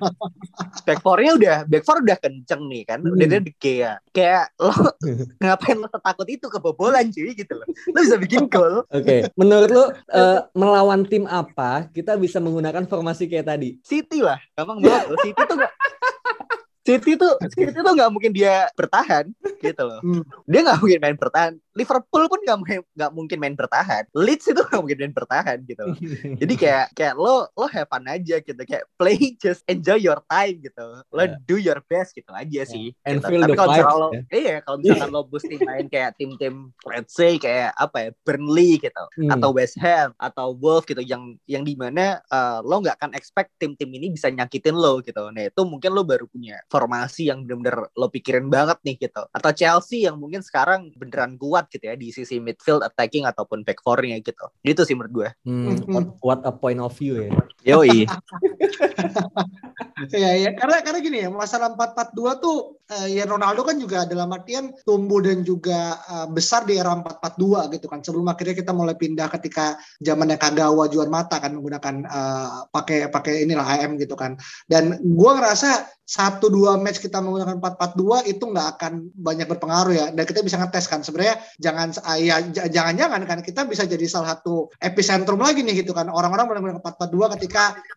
Back 0.87 1.00
four-nya 1.05 1.33
udah 1.37 1.57
back 1.66 1.85
four 1.85 2.03
udah 2.03 2.18
kenceng 2.18 2.62
nih 2.66 2.83
kan? 2.87 2.98
Hmm. 3.03 3.14
udah 3.14 3.26
dia 3.26 3.40
kayak 3.59 3.96
kayak 4.11 4.46
lo 4.59 4.74
ngapain 5.42 5.79
lo 5.79 5.88
takut 5.88 6.29
itu 6.29 6.46
kebobolan 6.46 7.11
cuy 7.11 7.33
gitu 7.33 7.53
loh. 7.55 7.66
Lo 7.66 7.98
bisa 8.03 8.16
bikin 8.18 8.46
gol 8.50 8.83
oke 8.85 9.03
okay. 9.03 9.29
menurut 9.35 9.70
lo 9.70 9.85
uh, 10.12 10.40
melawan 10.55 11.03
tim 11.07 11.24
apa 11.26 11.88
kita 11.90 12.14
bisa 12.18 12.38
menggunakan 12.42 12.85
formasi 12.87 13.26
kayak 13.31 13.50
tadi? 13.50 13.79
City 13.83 14.22
lah 14.22 14.38
gampang 14.55 14.83
banget 14.83 15.16
City 15.22 15.42
tuh 15.44 15.57
gak 15.57 15.72
City 16.87 17.12
tuh 17.16 17.33
City 17.53 17.79
tuh 17.81 17.92
nggak 17.92 18.11
mungkin 18.11 18.33
dia 18.33 18.68
bertahan 18.74 19.31
gitu 19.61 19.83
loh. 19.85 20.01
Hmm. 20.01 20.25
Dia 20.49 20.61
nggak 20.64 20.79
mungkin 20.81 21.01
main 21.01 21.18
bertahan. 21.20 21.53
Liverpool 21.77 22.25
pun 22.27 22.40
nggak 22.42 22.59
nggak 22.96 23.12
mungkin 23.14 23.38
main 23.38 23.57
bertahan. 23.57 24.05
Leeds 24.16 24.51
itu 24.51 24.61
nggak 24.61 24.81
mungkin 24.81 24.99
main 24.99 25.14
bertahan 25.14 25.59
gitu. 25.68 25.83
Loh. 25.87 25.96
Jadi 26.40 26.55
kayak 26.57 26.87
kayak 26.96 27.14
lo 27.20 27.46
lo 27.55 27.66
have 27.68 27.88
fun 27.88 28.05
aja 28.09 28.40
gitu. 28.40 28.61
Kayak 28.64 28.85
play 28.96 29.37
just 29.38 29.62
enjoy 29.68 30.01
your 30.01 30.18
time 30.27 30.57
gitu. 30.59 30.87
Lo 31.12 31.23
yeah. 31.23 31.37
do 31.46 31.57
your 31.61 31.81
best 31.87 32.16
gitu 32.16 32.31
aja 32.33 32.62
sih. 32.66 32.96
And 33.05 33.20
gitu. 33.20 33.29
feel 33.29 33.42
Tapi 33.44 33.55
kalau 33.55 33.70
misalkan 33.70 33.96
lo 33.96 34.09
yeah. 34.11 34.25
iya 34.33 34.55
kalau 34.64 34.77
misalkan 34.81 35.11
lo 35.12 35.23
boosting 35.29 35.61
main 35.62 35.87
kayak 35.87 36.16
tim-tim 36.16 36.75
let's 36.88 37.14
say 37.14 37.37
kayak 37.37 37.77
apa 37.77 37.96
ya 37.99 38.11
Burnley 38.25 38.81
gitu 38.81 39.05
hmm. 39.20 39.31
atau 39.31 39.51
West 39.53 39.77
Ham 39.79 40.16
atau 40.16 40.57
Wolves 40.57 40.88
gitu 40.88 41.03
yang 41.05 41.37
yang 41.44 41.62
di 41.62 41.75
mana 41.77 42.18
uh, 42.31 42.64
lo 42.64 42.81
nggak 42.81 42.96
akan 43.03 43.12
expect 43.14 43.55
tim-tim 43.61 43.90
ini 43.92 44.11
bisa 44.14 44.31
nyakitin 44.31 44.75
lo 44.75 45.03
gitu. 45.05 45.29
Nah 45.31 45.46
itu 45.46 45.62
mungkin 45.66 45.90
lo 45.92 46.03
baru 46.03 46.27
punya 46.31 46.62
formasi 46.70 47.29
yang 47.29 47.44
bener-bener 47.44 47.90
lo 47.94 48.07
pikirin 48.09 48.46
banget 48.49 48.79
nih 48.87 48.96
gitu. 48.96 49.23
Atau 49.31 49.50
Chelsea 49.53 50.07
yang 50.07 50.17
mungkin 50.17 50.41
sekarang 50.41 50.93
beneran 50.97 51.37
kuat 51.37 51.71
gitu 51.71 51.89
ya 51.89 51.95
di 51.95 52.11
sisi 52.11 52.39
midfield 52.39 52.83
attacking 52.83 53.29
ataupun 53.29 53.63
back 53.63 53.81
four-nya 53.85 54.19
gitu. 54.21 54.47
Gitu 54.65 54.83
sih 54.85 54.95
menurut 54.97 55.13
gue. 55.13 55.29
Hmm, 55.47 55.77
hmm. 55.79 56.19
what 56.25 56.43
a 56.47 56.53
point 56.53 56.81
of 56.81 56.93
view 56.97 57.25
ya. 57.25 57.33
Yoi. 57.64 58.09
ya 60.16 60.33
ya 60.33 60.51
karena 60.57 60.81
karena 60.81 60.99
gini 61.05 61.18
ya 61.25 61.29
masalah 61.29 61.77
442 61.77 62.40
tuh 62.40 62.81
uh, 62.88 63.09
ya 63.09 63.29
Ronaldo 63.29 63.62
kan 63.68 63.77
juga 63.77 64.09
dalam 64.09 64.33
artian 64.33 64.73
tumbuh 64.88 65.20
dan 65.20 65.44
juga 65.44 66.01
uh, 66.09 66.27
besar 66.31 66.64
di 66.64 66.81
era 66.81 66.96
442 66.96 67.75
gitu 67.77 67.87
kan. 67.87 68.01
Sebelum 68.01 68.27
akhirnya 68.33 68.57
kita 68.57 68.73
mulai 68.73 68.96
pindah 68.96 69.29
ketika 69.29 69.77
zamannya 70.01 70.40
Kagawa 70.40 70.88
jual 70.88 71.09
mata 71.12 71.37
kan 71.37 71.53
menggunakan 71.53 71.94
uh, 72.09 72.64
pakai 72.73 73.12
pakai 73.12 73.44
inilah 73.44 73.64
AM 73.64 74.01
gitu 74.01 74.16
kan. 74.16 74.40
Dan 74.64 74.96
gua 75.16 75.37
ngerasa 75.37 76.01
satu 76.11 76.51
dua 76.51 76.75
match 76.75 76.99
kita 76.99 77.23
menggunakan 77.23 77.62
4-4-2 77.62 78.35
itu 78.35 78.42
nggak 78.42 78.68
akan 78.75 79.14
banyak 79.14 79.46
berpengaruh 79.46 79.94
ya. 79.94 80.07
Dan 80.11 80.27
kita 80.27 80.42
bisa 80.42 80.59
ngetes 80.59 80.90
kan 80.90 81.07
sebenarnya 81.07 81.38
jangan 81.62 81.94
ah, 82.03 82.18
ya 82.18 82.42
jangan-jangan 82.51 83.23
kan 83.31 83.38
kita 83.46 83.62
bisa 83.70 83.87
jadi 83.87 84.03
salah 84.11 84.35
satu 84.35 84.75
epicentrum 84.83 85.38
lagi 85.38 85.62
nih 85.62 85.87
gitu 85.87 85.94
kan. 85.94 86.11
Orang-orang 86.11 86.51
menggunakan 86.51 86.83
4-4-2 86.83 87.35
ketika 87.38 87.50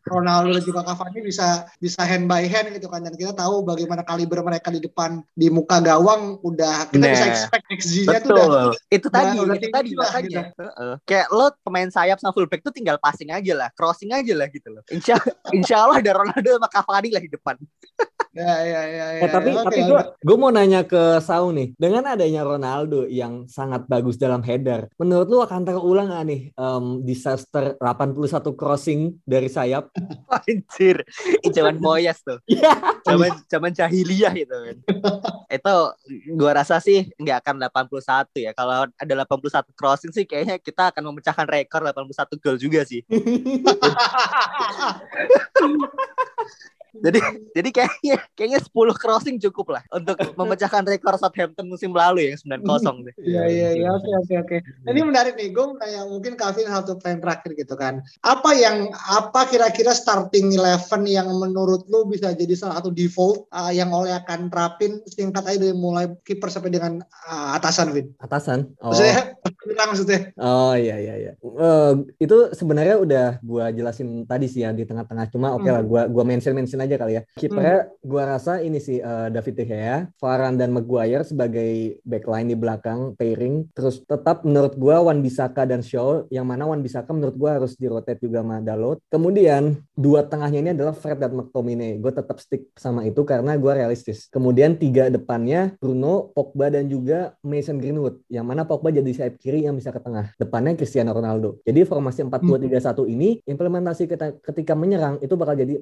Ronaldo 0.04 0.60
dan 0.60 0.64
juga 0.68 0.82
Cavani 0.84 1.20
bisa 1.24 1.64
bisa 1.80 2.02
hand 2.04 2.28
by 2.28 2.44
hand 2.44 2.76
gitu 2.76 2.92
kan. 2.92 3.04
Dan 3.04 3.16
kita 3.16 3.32
tahu 3.32 3.64
bagaimana 3.64 4.04
kaliber 4.04 4.44
mereka 4.44 4.70
di 4.74 4.84
depan 4.84 5.24
di 5.32 5.48
muka 5.48 5.80
gawang 5.80 6.38
udah 6.44 6.92
kita 6.92 7.04
nah, 7.04 7.12
bisa 7.16 7.26
expect 7.32 7.66
XG-nya 7.72 8.20
tuh 8.20 8.36
udah 8.36 8.76
itu 8.92 9.08
tadi 9.08 9.36
udah 9.40 9.56
itu 9.56 9.70
tadi 9.72 9.90
lah, 9.96 10.10
makanya. 10.12 10.42
gitu. 10.52 10.64
uh, 10.64 10.96
kayak 11.08 11.28
lo 11.32 11.46
pemain 11.64 11.90
sayap 11.90 12.18
sama 12.20 12.36
fullback 12.36 12.62
tuh 12.62 12.74
tinggal 12.76 13.00
passing 13.00 13.32
aja 13.32 13.54
lah 13.56 13.70
crossing 13.74 14.12
aja 14.12 14.34
lah 14.36 14.48
gitu 14.52 14.68
loh. 14.74 14.84
Insya, 14.92 15.16
insya 15.58 15.88
Allah 15.88 16.04
ada 16.04 16.12
Ronaldo 16.20 16.50
sama 16.60 16.68
Cavani 16.70 17.10
lah 17.14 17.22
di 17.24 17.32
depan 17.32 17.56
Ya, 18.34 18.66
ya, 18.66 18.82
ya, 18.90 19.08
ya. 19.14 19.22
Eh, 19.22 19.30
tapi 19.30 19.54
okay, 19.54 19.62
tapi 19.62 19.80
gue 19.86 20.02
gue 20.26 20.38
mau 20.42 20.50
nanya 20.50 20.82
ke 20.82 21.22
Sau 21.22 21.54
nih, 21.54 21.78
dengan 21.78 22.02
adanya 22.10 22.42
Ronaldo 22.42 23.06
yang 23.06 23.46
sangat 23.46 23.86
bagus 23.86 24.18
dalam 24.18 24.42
header, 24.42 24.90
menurut 24.98 25.30
lu 25.30 25.38
akan 25.46 25.62
terulang 25.62 26.10
gak 26.10 26.26
nih 26.26 26.50
um, 26.58 27.06
disaster 27.06 27.78
81 27.78 28.18
crossing 28.58 29.22
dari 29.22 29.54
sayap? 29.54 29.94
Anjir, 30.50 31.06
zaman 31.54 31.78
Moyes 31.78 32.26
tuh. 32.26 32.42
Iya. 32.54 32.74
zaman 33.04 33.30
zaman 33.50 33.72
jahiliyah 33.76 34.34
itu 34.34 34.56
kan. 34.56 34.78
itu 35.58 35.76
gue 36.34 36.52
rasa 36.54 36.82
sih 36.82 37.14
nggak 37.22 37.38
akan 37.46 37.56
81 37.70 38.34
ya. 38.50 38.52
Kalau 38.58 38.90
ada 38.90 39.14
81 39.30 39.78
crossing 39.78 40.10
sih 40.10 40.26
kayaknya 40.26 40.58
kita 40.58 40.90
akan 40.90 41.14
memecahkan 41.14 41.46
rekor 41.46 41.86
81 41.86 42.42
gol 42.42 42.58
juga 42.58 42.82
sih. 42.82 43.06
Jadi 47.02 47.20
jadi 47.58 47.70
kayaknya 47.74 48.16
kayaknya 48.38 48.60
10 48.62 49.02
crossing 49.02 49.38
cukup 49.42 49.80
lah 49.80 49.84
untuk 49.90 50.14
memecahkan 50.40 50.86
rekor 50.86 51.18
Southampton 51.18 51.66
musim 51.66 51.90
lalu 51.90 52.30
yang 52.30 52.38
9-0 52.62 53.08
deh. 53.10 53.16
Iya 53.18 53.44
iya 53.50 53.70
iya 53.74 53.90
oke 53.90 54.12
oke 54.26 54.34
oke. 54.46 54.58
Ini 54.86 55.02
menarik 55.02 55.34
nih, 55.34 55.50
gue 55.50 55.66
kayak 55.82 56.04
mungkin 56.06 56.34
Calvin 56.38 56.70
satu 56.70 57.02
pertanyaan 57.02 57.22
terakhir 57.26 57.52
gitu 57.58 57.74
kan. 57.74 57.94
Apa 58.22 58.54
yang 58.54 58.94
apa 58.94 59.50
kira-kira 59.50 59.98
starting 59.98 60.54
eleven 60.54 61.02
yang 61.10 61.28
menurut 61.34 61.90
lu 61.90 62.06
bisa 62.06 62.36
jadi 62.38 62.54
salah 62.54 62.78
satu 62.78 62.94
default 62.94 63.50
uh, 63.50 63.74
yang 63.74 63.90
oleh 63.90 64.14
akan 64.14 64.54
terapin 64.54 65.02
singkat 65.10 65.42
aja 65.50 65.58
dari 65.58 65.74
mulai 65.74 66.14
kiper 66.22 66.54
sampai 66.54 66.70
dengan 66.70 67.02
uh, 67.26 67.58
atasan 67.58 67.90
Vin. 67.90 68.14
Atasan. 68.22 68.70
Oh. 68.86 68.94
Maksudnya 69.64 69.86
maksudnya. 69.88 70.20
Oh 70.40 70.76
iya 70.76 70.96
iya 71.00 71.16
iya. 71.18 71.32
Uh, 71.42 72.04
itu 72.20 72.52
sebenarnya 72.54 72.96
udah 73.00 73.28
gua 73.42 73.72
jelasin 73.72 74.28
tadi 74.28 74.48
sih 74.48 74.64
ya 74.64 74.76
di 74.76 74.84
tengah-tengah 74.84 75.32
cuma 75.32 75.56
oke 75.56 75.64
okay 75.64 75.72
lah 75.72 75.82
hmm. 75.82 75.90
gua 75.90 76.02
gua 76.12 76.24
mention 76.28 76.56
mention 76.56 76.83
aja 76.84 76.96
kali 77.00 77.18
ya. 77.18 77.22
Kipernya 77.40 77.78
hmm. 77.88 77.92
gua 78.04 78.24
rasa 78.36 78.60
ini 78.60 78.78
sih 78.78 79.00
uh, 79.00 79.32
David 79.32 79.56
De 79.58 79.66
Gea, 79.66 79.98
Varane 80.20 80.60
dan 80.60 80.76
Maguire 80.76 81.24
sebagai 81.24 81.98
backline 82.04 82.52
di 82.52 82.58
belakang 82.60 83.16
pairing. 83.16 83.72
Terus 83.72 84.04
tetap 84.04 84.44
menurut 84.44 84.76
gua 84.76 85.08
Wan 85.08 85.24
Bisaka 85.24 85.64
dan 85.64 85.82
Shaw 85.82 86.28
yang 86.30 86.46
mana 86.46 86.68
Wan 86.68 86.84
Bisaka 86.84 87.10
menurut 87.16 87.36
gua 87.40 87.58
harus 87.58 87.80
di 87.80 87.88
rotate 87.88 88.20
juga 88.20 88.44
sama 88.44 88.60
Dalot. 88.60 89.00
Kemudian 89.08 89.80
dua 89.94 90.26
tengahnya 90.28 90.60
ini 90.60 90.72
adalah 90.74 90.94
Fred 90.98 91.22
dan 91.22 91.32
McTominay. 91.38 92.02
Gue 92.02 92.12
tetap 92.12 92.38
stick 92.42 92.72
sama 92.76 93.06
itu 93.06 93.22
karena 93.24 93.56
gue 93.56 93.72
realistis. 93.72 94.28
Kemudian 94.32 94.76
tiga 94.80 95.08
depannya 95.08 95.76
Bruno, 95.78 96.34
Pogba 96.34 96.74
dan 96.74 96.90
juga 96.90 97.38
Mason 97.46 97.78
Greenwood. 97.78 98.24
Yang 98.28 98.46
mana 98.46 98.62
Pogba 98.66 98.90
jadi 98.90 99.12
sayap 99.14 99.36
kiri 99.38 99.64
yang 99.68 99.78
bisa 99.78 99.94
ke 99.94 100.00
tengah. 100.02 100.34
Depannya 100.36 100.74
Cristiano 100.76 101.14
Ronaldo. 101.14 101.62
Jadi 101.64 101.86
formasi 101.86 102.26
4-2-3-1 102.26 103.14
ini 103.14 103.40
implementasi 103.46 104.10
kita 104.10 104.42
ketika 104.42 104.74
menyerang 104.74 105.22
itu 105.22 105.34
bakal 105.38 105.54
jadi 105.54 105.80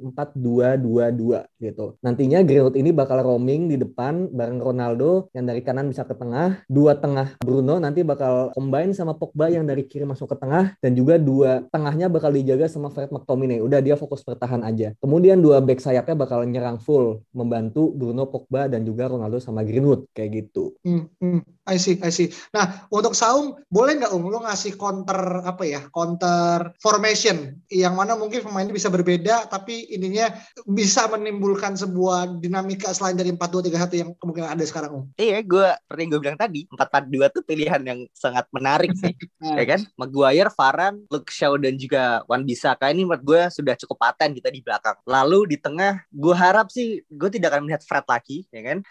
4-2-2-2 0.92 1.64
gitu. 1.64 1.86
Nantinya 2.04 2.44
Greenwood 2.44 2.76
ini 2.76 2.92
bakal 2.92 3.24
roaming 3.24 3.72
di 3.72 3.80
depan 3.80 4.28
bareng 4.30 4.60
Ronaldo 4.60 5.32
yang 5.32 5.48
dari 5.48 5.64
kanan 5.64 5.88
bisa 5.88 6.04
ke 6.04 6.14
tengah. 6.14 6.68
Dua 6.68 7.00
tengah 7.00 7.40
Bruno 7.40 7.80
nanti 7.80 8.04
bakal 8.04 8.52
combine 8.52 8.92
sama 8.92 9.16
Pogba 9.16 9.48
yang 9.48 9.64
dari 9.64 9.88
kiri 9.88 10.04
masuk 10.04 10.36
ke 10.36 10.38
tengah 10.38 10.76
dan 10.84 10.92
juga 10.94 11.16
dua 11.16 11.64
tengahnya 11.72 12.12
bakal 12.12 12.36
dijaga 12.36 12.68
sama 12.68 12.92
Fred 12.92 13.10
McTominay. 13.10 13.64
Udah 13.64 13.80
dia 13.80 13.96
fokus 13.96 14.22
bertahan 14.22 14.62
aja. 14.68 14.92
Kemudian 15.00 15.40
dua 15.40 15.64
back 15.64 15.80
sayapnya 15.80 16.14
bakal 16.14 16.44
nyerang 16.44 16.78
full 16.84 17.24
membantu 17.32 17.96
Bruno 17.96 18.28
Pogba 18.28 18.68
dan 18.68 18.84
juga 18.84 19.08
Ronaldo 19.08 19.40
sama 19.40 19.64
Greenwood 19.64 20.12
kayak 20.12 20.30
gitu. 20.46 20.76
Hmm, 20.84 21.08
hmm. 21.22 21.42
I 21.72 21.80
see, 21.80 21.96
I 22.04 22.12
see. 22.12 22.28
Nah, 22.52 22.86
untuk 22.92 23.16
Saung, 23.16 23.56
boleh 23.72 24.04
nggak 24.04 24.12
Um 24.12 24.28
lo 24.28 24.44
ngasih 24.44 24.76
counter 24.76 25.42
apa 25.48 25.64
ya? 25.64 25.88
Counter 25.88 26.76
formation 26.84 27.58
yang 27.72 27.96
mana 27.96 28.20
mungkin 28.20 28.44
pemainnya 28.44 28.76
bisa 28.76 28.92
berbeda 28.92 29.48
tapi 29.48 29.88
ininya 29.88 30.28
bisa 30.68 31.08
menimbulkan 31.08 31.80
sebuah 31.80 32.44
dinamika 32.44 32.92
selain 32.92 33.16
dari 33.16 33.32
4-2-3-1 33.32 34.02
yang 34.04 34.10
kemungkinan 34.20 34.52
ada 34.52 34.66
sekarang 34.68 34.92
Um. 34.92 35.08
Iya, 35.16 35.40
gue 35.40 35.68
seperti 35.72 36.02
yang 36.04 36.12
gue 36.12 36.22
bilang 36.22 36.40
tadi, 36.40 36.62
4-4-2 36.68 37.32
tuh 37.32 37.44
pilihan 37.48 37.82
yang 37.88 38.00
sangat 38.12 38.44
menarik 38.52 38.92
sih. 39.00 39.16
ya 39.60 39.64
kan? 39.64 39.88
Maguire, 39.96 40.52
Varane, 40.52 41.08
Luke 41.08 41.32
Shaw 41.32 41.56
dan 41.56 41.80
juga 41.80 42.28
Wan 42.28 42.44
Bisaka 42.44 42.92
ini 42.92 43.08
menurut 43.08 43.24
gue 43.24 43.42
sudah 43.48 43.80
cukup 43.80 43.98
paten 44.04 44.36
kita 44.36 44.52
di 44.52 44.60
belakang. 44.60 45.00
Lalu 45.08 45.56
di 45.56 45.58
tengah, 45.58 46.04
gue 46.12 46.36
harap 46.36 46.68
sih 46.68 47.00
gue 47.08 47.30
tidak 47.32 47.56
akan 47.56 47.72
melihat 47.72 47.84
Fred 47.88 48.04
lagi, 48.04 48.44
ya 48.52 48.62
kan? 48.68 48.84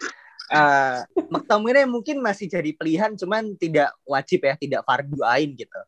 Uh, 0.51 1.07
McTominay 1.31 1.87
mungkin 1.87 2.19
masih 2.19 2.51
jadi 2.51 2.75
pilihan 2.75 3.15
cuman 3.15 3.55
tidak 3.55 3.95
wajib 4.03 4.43
ya 4.43 4.53
tidak 4.59 4.81
fardu 4.83 5.19
ain 5.23 5.55
gitu 5.55 5.79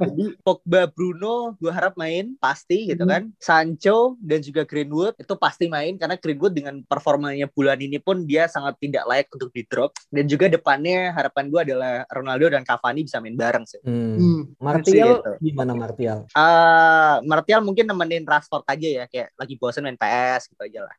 jadi 0.00 0.24
Pogba 0.40 0.88
Bruno 0.88 1.58
gue 1.58 1.72
harap 1.74 1.98
main 1.98 2.38
pasti 2.38 2.88
gitu 2.88 3.04
hmm. 3.04 3.10
kan 3.10 3.22
Sancho 3.42 4.16
dan 4.22 4.40
juga 4.40 4.62
Greenwood 4.62 5.18
itu 5.18 5.34
pasti 5.36 5.66
main 5.66 5.98
karena 5.98 6.16
Greenwood 6.16 6.54
dengan 6.54 6.80
performanya 6.86 7.50
bulan 7.50 7.78
ini 7.82 7.98
pun 7.98 8.24
dia 8.24 8.46
sangat 8.46 8.78
tidak 8.78 9.04
layak 9.10 9.26
untuk 9.34 9.50
di 9.50 9.66
drop 9.66 9.92
dan 10.14 10.24
juga 10.30 10.46
depannya 10.46 11.10
harapan 11.12 11.50
gue 11.50 11.60
adalah 11.60 12.06
Ronaldo 12.08 12.54
dan 12.54 12.62
Cavani 12.62 13.04
bisa 13.04 13.18
main 13.18 13.34
bareng 13.34 13.66
sih 13.66 13.82
hmm. 13.82 14.14
Hmm. 14.14 14.42
Martial 14.62 15.20
gitu. 15.20 15.30
gimana 15.50 15.72
Martial 15.74 16.18
uh, 16.32 17.18
Martial 17.26 17.60
mungkin 17.66 17.90
nemenin 17.90 18.22
Rashford 18.22 18.64
aja 18.70 18.88
ya 19.02 19.04
kayak 19.10 19.34
lagi 19.34 19.54
bosan 19.58 19.90
main 19.90 19.98
PS 19.98 20.54
gitu 20.54 20.62
aja 20.62 20.80
lah 20.86 20.94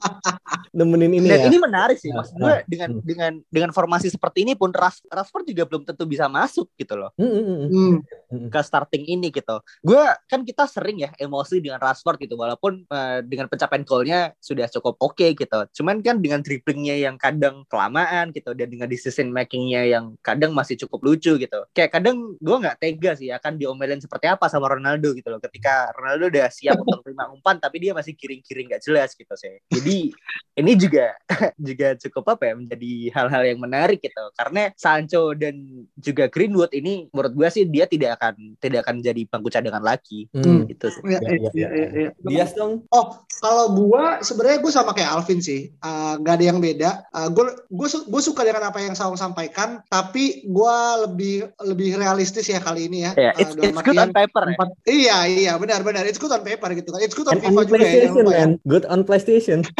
nemenin 0.78 1.20
ini 1.20 1.28
dan 1.28 1.38
ya 1.44 1.46
ini 1.52 1.58
menarik 1.60 1.98
sih 2.00 2.08
maksud 2.22 2.34
gue 2.38 2.46
nah, 2.46 2.62
dengan 2.64 2.90
hmm. 2.94 3.02
dengan 3.02 3.32
dengan 3.50 3.70
formasi 3.74 4.08
seperti 4.08 4.46
ini 4.46 4.54
pun 4.54 4.70
Ras, 4.70 5.02
Rashford 5.10 5.50
juga 5.50 5.66
belum 5.66 5.82
tentu 5.82 6.06
bisa 6.06 6.30
masuk 6.30 6.70
gitu 6.78 6.94
loh 6.94 7.10
hmm, 7.18 7.26
hmm, 7.26 7.42
hmm. 7.42 7.58
hmm. 7.66 7.96
hmm. 8.30 8.48
ke 8.48 8.60
starting 8.62 9.04
ini 9.10 9.34
gitu 9.34 9.58
gue 9.82 10.04
kan 10.30 10.40
kita 10.46 10.70
sering 10.70 11.02
ya 11.02 11.10
emosi 11.18 11.58
dengan 11.58 11.82
Rashford 11.82 12.22
gitu 12.22 12.38
walaupun 12.38 12.86
uh, 12.86 13.18
dengan 13.26 13.50
pencapaian 13.50 13.82
golnya 13.82 14.20
sudah 14.38 14.70
cukup 14.70 14.94
oke 15.02 15.18
okay, 15.18 15.34
gitu 15.34 15.58
cuman 15.82 15.98
kan 16.00 16.22
dengan 16.22 16.40
dribblingnya 16.40 17.02
yang 17.02 17.18
kadang 17.18 17.66
kelamaan 17.66 18.30
gitu 18.30 18.54
dan 18.54 18.70
dengan 18.70 18.86
decision 18.86 19.34
makingnya 19.34 19.88
yang 19.88 20.14
kadang 20.22 20.54
masih 20.54 20.78
cukup 20.86 21.02
lucu 21.12 21.34
gitu 21.34 21.60
kayak 21.74 21.90
kadang 21.90 22.38
gue 22.38 22.56
nggak 22.56 22.78
tega 22.78 23.18
sih 23.18 23.32
akan 23.32 23.58
diomelin 23.58 23.98
seperti 23.98 24.30
apa 24.30 24.46
sama 24.46 24.70
Ronaldo 24.70 25.16
gitu 25.16 25.32
loh 25.32 25.40
ketika 25.42 25.90
Ronaldo 25.96 26.30
udah 26.30 26.46
siap 26.52 26.78
untuk 26.78 27.00
terima 27.06 27.32
umpan 27.32 27.58
tapi 27.58 27.80
dia 27.80 27.92
masih 27.96 28.14
kiring-kiring 28.14 28.70
nggak 28.70 28.82
jelas 28.84 29.16
gitu 29.16 29.34
sih 29.34 29.58
jadi 29.72 29.96
ini 30.60 30.72
juga 30.76 31.16
juga 31.68 31.96
cukup 31.96 32.11
cukup 32.12 32.36
apa 32.36 32.52
ya 32.52 32.54
menjadi 32.60 32.92
hal-hal 33.16 33.42
yang 33.48 33.58
menarik 33.64 34.04
gitu 34.04 34.20
karena 34.36 34.68
Sancho 34.76 35.32
dan 35.32 35.88
juga 35.96 36.28
Greenwood 36.28 36.76
ini 36.76 37.08
menurut 37.08 37.32
gue 37.32 37.48
sih 37.48 37.64
dia 37.64 37.88
tidak 37.88 38.20
akan 38.20 38.60
tidak 38.60 38.84
akan 38.84 39.00
jadi 39.00 39.24
bangku 39.24 39.48
cadangan 39.48 39.80
lagi 39.80 40.28
hmm. 40.36 40.68
gitu 40.68 40.92
sih. 40.92 41.02
Ya, 41.08 41.18
ya, 41.24 41.50
ya, 41.56 41.68
ya, 41.72 41.88
ya. 41.90 42.10
Dia 42.28 42.44
dong. 42.52 42.84
Oh 42.92 43.24
kalau 43.40 43.72
gue 43.72 44.04
sebenarnya 44.20 44.58
gue 44.60 44.72
sama 44.72 44.92
kayak 44.92 45.10
Alvin 45.16 45.40
sih 45.40 45.72
uh, 45.80 46.20
gak 46.20 46.38
ada 46.38 46.44
yang 46.52 46.58
beda. 46.60 47.08
Gue 47.32 47.48
uh, 47.48 47.56
gue 47.72 47.88
gue 47.88 48.22
suka 48.22 48.44
dengan 48.44 48.68
apa 48.68 48.78
yang 48.84 48.92
Saung 48.92 49.16
sampaikan 49.16 49.80
tapi 49.88 50.44
gue 50.44 50.78
lebih 51.08 51.48
lebih 51.64 51.96
realistis 51.96 52.46
ya 52.52 52.60
kali 52.60 52.92
ini 52.92 53.08
ya. 53.08 53.12
Yeah, 53.16 53.34
it's, 53.40 53.56
uh, 53.56 53.64
it's 53.64 53.80
good 53.80 53.96
on 53.96 54.12
paper. 54.12 54.44
ya? 54.52 54.56
Iya 54.84 55.18
iya 55.26 55.52
benar 55.56 55.80
benar 55.80 56.04
it's 56.04 56.20
good 56.20 56.34
on 56.34 56.44
paper 56.44 56.68
gitu 56.76 56.92
kan. 56.92 57.00
It's 57.00 57.16
good 57.16 57.30
on 57.32 57.40
And 57.40 57.54
FIFA 57.56 57.58
on 57.58 57.66
juga 57.66 57.86
ya. 58.36 58.46
Good 58.68 58.84
on 58.86 59.00
PlayStation. 59.08 59.64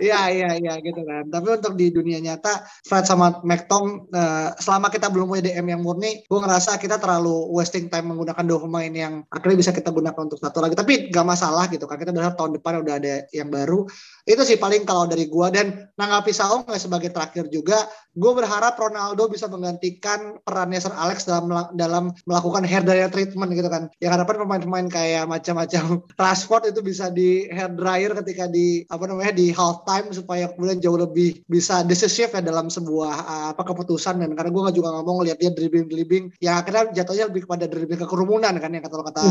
Iya 0.00 0.20
iya 0.32 0.50
iya 0.56 0.74
gitu 0.80 1.04
kan. 1.04 1.19
Tapi 1.28 1.46
untuk 1.60 1.76
di 1.76 1.92
dunia 1.92 2.22
nyata 2.22 2.64
Fred 2.88 3.04
sama 3.04 3.42
McTong 3.44 4.08
uh, 4.14 4.48
selama 4.56 4.88
kita 4.88 5.12
belum 5.12 5.28
punya 5.28 5.52
DM 5.52 5.66
yang 5.76 5.82
murni, 5.84 6.24
gue 6.24 6.38
ngerasa 6.40 6.80
kita 6.80 6.96
terlalu 6.96 7.52
wasting 7.52 7.92
time 7.92 8.14
menggunakan 8.14 8.44
dua 8.46 8.58
pemain 8.64 8.92
yang 8.92 9.26
akhirnya 9.28 9.58
bisa 9.60 9.72
kita 9.76 9.92
gunakan 9.92 10.16
untuk 10.16 10.40
satu 10.40 10.64
lagi. 10.64 10.78
Tapi 10.78 11.12
gak 11.12 11.26
masalah 11.26 11.68
gitu 11.68 11.84
kan. 11.84 12.00
Kita 12.00 12.14
berharap 12.14 12.38
tahun 12.38 12.56
depan 12.56 12.80
udah 12.80 12.94
ada 12.96 13.14
yang 13.34 13.52
baru. 13.52 13.84
Itu 14.30 14.46
sih 14.46 14.62
paling 14.62 14.86
kalau 14.86 15.10
dari 15.10 15.26
gue 15.26 15.46
dan 15.50 15.90
nanggapi 15.98 16.30
Saung 16.30 16.62
sebagai 16.78 17.10
terakhir 17.10 17.50
juga, 17.50 17.90
gue 18.14 18.30
berharap 18.30 18.78
Ronaldo 18.78 19.26
bisa 19.26 19.50
menggantikan 19.50 20.38
perannya 20.46 20.78
Sir 20.78 20.94
Alex 20.94 21.26
dalam 21.26 21.50
dalam 21.74 22.14
melakukan 22.30 22.62
hair 22.62 22.86
dryer 22.86 23.10
treatment 23.10 23.50
gitu 23.58 23.66
kan. 23.66 23.90
Yang 23.98 24.22
harapan 24.22 24.36
pemain-pemain 24.46 24.86
kayak 24.86 25.26
macam-macam 25.26 25.98
Rashford 26.22 26.70
itu 26.70 26.80
bisa 26.86 27.10
di 27.10 27.50
hair 27.50 27.74
dryer 27.74 28.14
ketika 28.22 28.46
di 28.46 28.86
apa 28.86 29.10
namanya 29.10 29.34
di 29.34 29.50
half 29.50 29.82
time 29.82 30.14
supaya 30.14 30.46
kemudian 30.54 30.78
jauh 30.78 30.94
lebih 30.94 31.42
bisa 31.50 31.82
decisive 31.82 32.30
ya 32.30 32.38
dalam 32.38 32.70
sebuah 32.70 33.14
uh, 33.26 33.46
apa 33.58 33.62
keputusan. 33.66 34.22
Dan 34.22 34.38
karena 34.38 34.54
gue 34.54 34.62
juga 34.78 34.94
nggak 34.94 35.04
mau 35.10 35.26
ngeliat 35.26 35.42
dia 35.42 35.50
dribbling 35.50 35.90
dribbling 35.90 36.24
yang 36.38 36.62
akhirnya 36.62 37.02
jatuhnya 37.02 37.26
lebih 37.26 37.50
kepada 37.50 37.66
dribbling 37.66 37.98
ke 37.98 38.06
kerumunan 38.06 38.54
kan 38.62 38.70
yang 38.70 38.86
kata 38.86 38.94
kata 39.10 39.22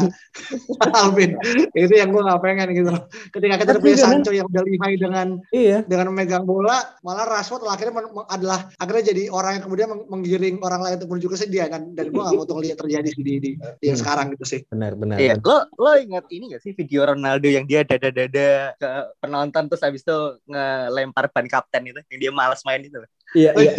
Alvin. 1.08 1.40
Itu 1.72 1.94
yang 1.96 2.12
gue 2.12 2.20
nggak 2.20 2.42
pengen 2.44 2.68
gitu. 2.76 2.92
Ketika 3.32 3.56
kita 3.64 3.72
punya 3.80 3.96
Sancho 3.96 4.36
yang 4.36 4.48
udah 4.52 4.64
lihai 4.90 4.98
dengan 4.98 5.28
iya. 5.54 5.86
dengan 5.86 6.10
memegang 6.10 6.46
bola 6.50 6.98
malah 7.06 7.30
Rashford 7.30 7.70
akhirnya 7.70 8.02
adalah 8.30 8.74
akhirnya 8.82 9.14
jadi 9.14 9.24
orang 9.30 9.60
yang 9.60 9.64
kemudian 9.70 9.90
menggiring 10.10 10.56
orang 10.66 10.82
lain 10.82 10.96
untuk 10.98 11.10
menuju 11.14 11.28
ke 11.30 11.38
dia 11.46 11.70
kan 11.70 11.94
dan 11.94 12.10
gue 12.10 12.18
nggak 12.18 12.34
mau 12.34 12.46
tuh 12.46 12.58
lihat 12.58 12.78
terjadi 12.82 13.10
di, 13.14 13.22
di, 13.22 13.34
di, 13.38 13.52
di 13.58 13.86
yang 13.90 13.98
hmm. 13.98 14.04
sekarang 14.04 14.26
gitu 14.34 14.46
sih 14.46 14.62
benar 14.70 14.98
benar 14.98 15.22
iya 15.22 15.38
lo 15.38 15.70
lo 15.78 15.94
ingat 15.98 16.26
ini 16.34 16.58
gak 16.58 16.62
sih 16.66 16.74
video 16.74 17.06
Ronaldo 17.06 17.46
yang 17.46 17.70
dia 17.70 17.86
dada 17.86 18.10
dada 18.10 18.74
ke 18.76 18.90
penonton 19.22 19.70
terus 19.70 19.84
habis 19.86 20.02
itu 20.02 20.18
ngelempar 20.50 21.30
ban 21.30 21.46
kapten 21.46 21.94
itu 21.94 22.02
yang 22.10 22.20
dia 22.20 22.32
malas 22.34 22.66
main 22.66 22.82
itu 22.82 22.98
Iya, 23.38 23.54
iya. 23.62 23.74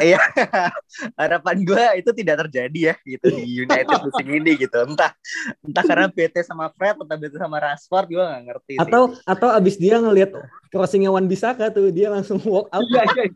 Iya. 0.00 0.20
Harapan 1.20 1.56
gue 1.60 1.84
itu 2.00 2.10
tidak 2.16 2.48
terjadi 2.48 2.78
ya 2.92 2.94
gitu 3.04 3.26
di 3.36 3.68
United 3.68 4.00
musim 4.00 4.26
ini 4.32 4.56
gitu. 4.56 4.76
Entah 4.80 5.12
entah 5.60 5.84
karena 5.84 6.08
BT 6.08 6.40
sama 6.40 6.72
Fred 6.72 6.96
atau 6.96 7.16
BT 7.16 7.36
sama 7.36 7.60
Rashford 7.60 8.08
gue 8.08 8.24
gak 8.24 8.42
ngerti 8.48 8.72
sih. 8.80 8.82
Atau 8.82 9.12
atau 9.28 9.48
abis 9.52 9.76
dia 9.76 10.00
ngelihat 10.00 10.32
crossingnya 10.72 11.12
Wan 11.12 11.28
Bisaka 11.28 11.68
tuh 11.68 11.92
dia 11.92 12.08
langsung 12.08 12.40
walk 12.48 12.72
out. 12.72 12.84
Iya, 12.88 13.04
iya. 13.12 13.28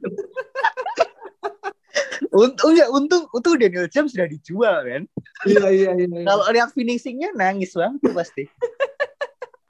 untung 2.31 2.73
ya 2.79 2.87
untung 2.89 3.27
untung 3.35 3.59
Daniel 3.59 3.91
James 3.91 4.17
sudah 4.17 4.29
dijual 4.31 4.87
kan. 4.87 5.03
Iya 5.45 5.67
iya 5.69 5.91
iya. 6.01 6.07
iya. 6.09 6.25
Kalau 6.25 6.45
lihat 6.49 6.71
finishingnya 6.73 7.37
nangis 7.37 7.77
banget 7.77 8.01
tuh 8.09 8.15
pasti. 8.17 8.45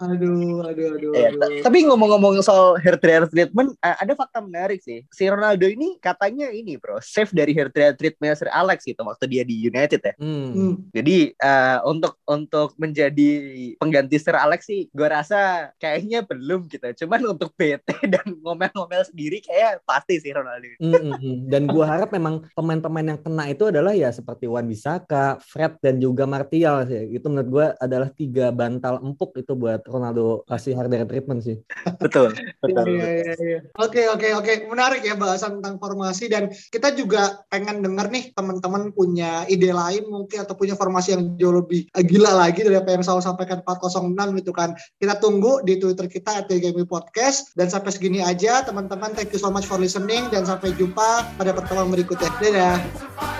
Aduh, 0.00 0.64
aduh, 0.64 0.96
aduh. 0.96 1.12
Ya, 1.12 1.28
aduh. 1.36 1.60
Tapi 1.60 1.84
ngomong-ngomong 1.84 2.40
soal 2.40 2.80
hair 2.80 2.96
dryer 2.96 3.28
treatment, 3.28 3.76
ada 3.84 4.16
fakta 4.16 4.40
menarik 4.40 4.80
sih. 4.80 5.04
Si 5.12 5.28
Ronaldo 5.28 5.68
ini 5.68 6.00
katanya 6.00 6.48
ini, 6.48 6.80
bro, 6.80 6.96
save 7.04 7.28
dari 7.36 7.52
hair 7.52 7.68
dryer 7.68 7.92
treatment 7.92 8.32
Sir 8.40 8.48
Alex 8.48 8.88
gitu 8.88 9.04
waktu 9.04 9.28
dia 9.28 9.42
di 9.44 9.60
United 9.60 10.00
ya. 10.00 10.14
Hmm. 10.16 10.48
hmm. 10.56 10.74
Jadi 10.96 11.36
uh, 11.36 11.84
untuk 11.84 12.16
untuk 12.24 12.72
menjadi 12.80 13.30
pengganti 13.76 14.16
Sir 14.16 14.40
Alex 14.40 14.64
sih, 14.64 14.88
gue 14.88 15.04
rasa 15.04 15.68
kayaknya 15.76 16.24
belum 16.24 16.64
gitu. 16.72 17.04
Cuman 17.04 17.36
untuk 17.36 17.52
BT 17.52 18.00
dan 18.16 18.24
ngomel-ngomel 18.40 19.04
sendiri 19.04 19.44
kayak 19.44 19.84
pasti 19.84 20.16
sih 20.16 20.32
Ronaldo. 20.32 20.80
Hmm, 20.80 20.96
hmm, 20.96 21.12
hmm. 21.20 21.36
Dan 21.52 21.68
gue 21.68 21.84
harap 21.84 22.08
memang 22.08 22.48
pemain-pemain 22.56 23.12
yang 23.12 23.20
kena 23.20 23.52
itu 23.52 23.68
adalah 23.68 23.92
ya 23.92 24.08
seperti 24.08 24.48
Wan 24.48 24.64
Bisaka, 24.64 25.36
Fred 25.44 25.76
dan 25.84 26.00
juga 26.00 26.24
Martial 26.24 26.88
sih. 26.88 27.12
Itu 27.12 27.28
menurut 27.28 27.48
gue 27.52 27.66
adalah 27.76 28.08
tiga 28.16 28.48
bantal 28.48 29.04
empuk 29.04 29.36
itu 29.36 29.52
buat 29.52 29.89
Ronaldo 29.90 30.46
kasih 30.46 30.78
harder 30.78 31.02
treatment 31.04 31.42
sih. 31.42 31.58
betul, 32.02 32.32
betul. 32.62 32.86
Iya, 32.86 33.08
iya, 33.10 33.34
iya. 33.36 33.58
Oke, 33.76 34.06
oke, 34.06 34.28
oke. 34.38 34.52
Menarik 34.70 35.02
ya 35.02 35.18
bahasan 35.18 35.58
tentang 35.58 35.82
formasi 35.82 36.30
dan 36.30 36.48
kita 36.70 36.94
juga 36.94 37.42
pengen 37.50 37.82
denger 37.82 38.06
nih 38.08 38.24
teman-teman 38.32 38.94
punya 38.94 39.44
ide 39.50 39.74
lain 39.74 40.06
mungkin 40.06 40.46
atau 40.46 40.54
punya 40.54 40.78
formasi 40.78 41.18
yang 41.18 41.34
jauh 41.36 41.58
lebih 41.58 41.90
eh, 41.90 42.04
gila 42.06 42.32
lagi 42.32 42.62
dari 42.62 42.78
apa 42.78 42.94
yang 42.94 43.02
saya 43.02 43.20
sampaikan 43.20 43.60
406 43.66 44.38
gitu 44.40 44.52
kan. 44.54 44.78
Kita 44.96 45.18
tunggu 45.18 45.60
di 45.66 45.76
Twitter 45.82 46.06
kita 46.06 46.42
at 46.42 46.46
TGMI 46.46 46.86
Podcast 46.86 47.52
dan 47.58 47.66
sampai 47.66 47.90
segini 47.90 48.22
aja 48.22 48.62
teman-teman. 48.62 49.12
Thank 49.12 49.34
you 49.34 49.40
so 49.42 49.50
much 49.50 49.66
for 49.66 49.76
listening 49.76 50.30
dan 50.30 50.46
sampai 50.46 50.72
jumpa 50.78 51.26
pada 51.34 51.50
pertemuan 51.50 51.90
berikutnya. 51.90 52.30
Dadah. 52.38 53.39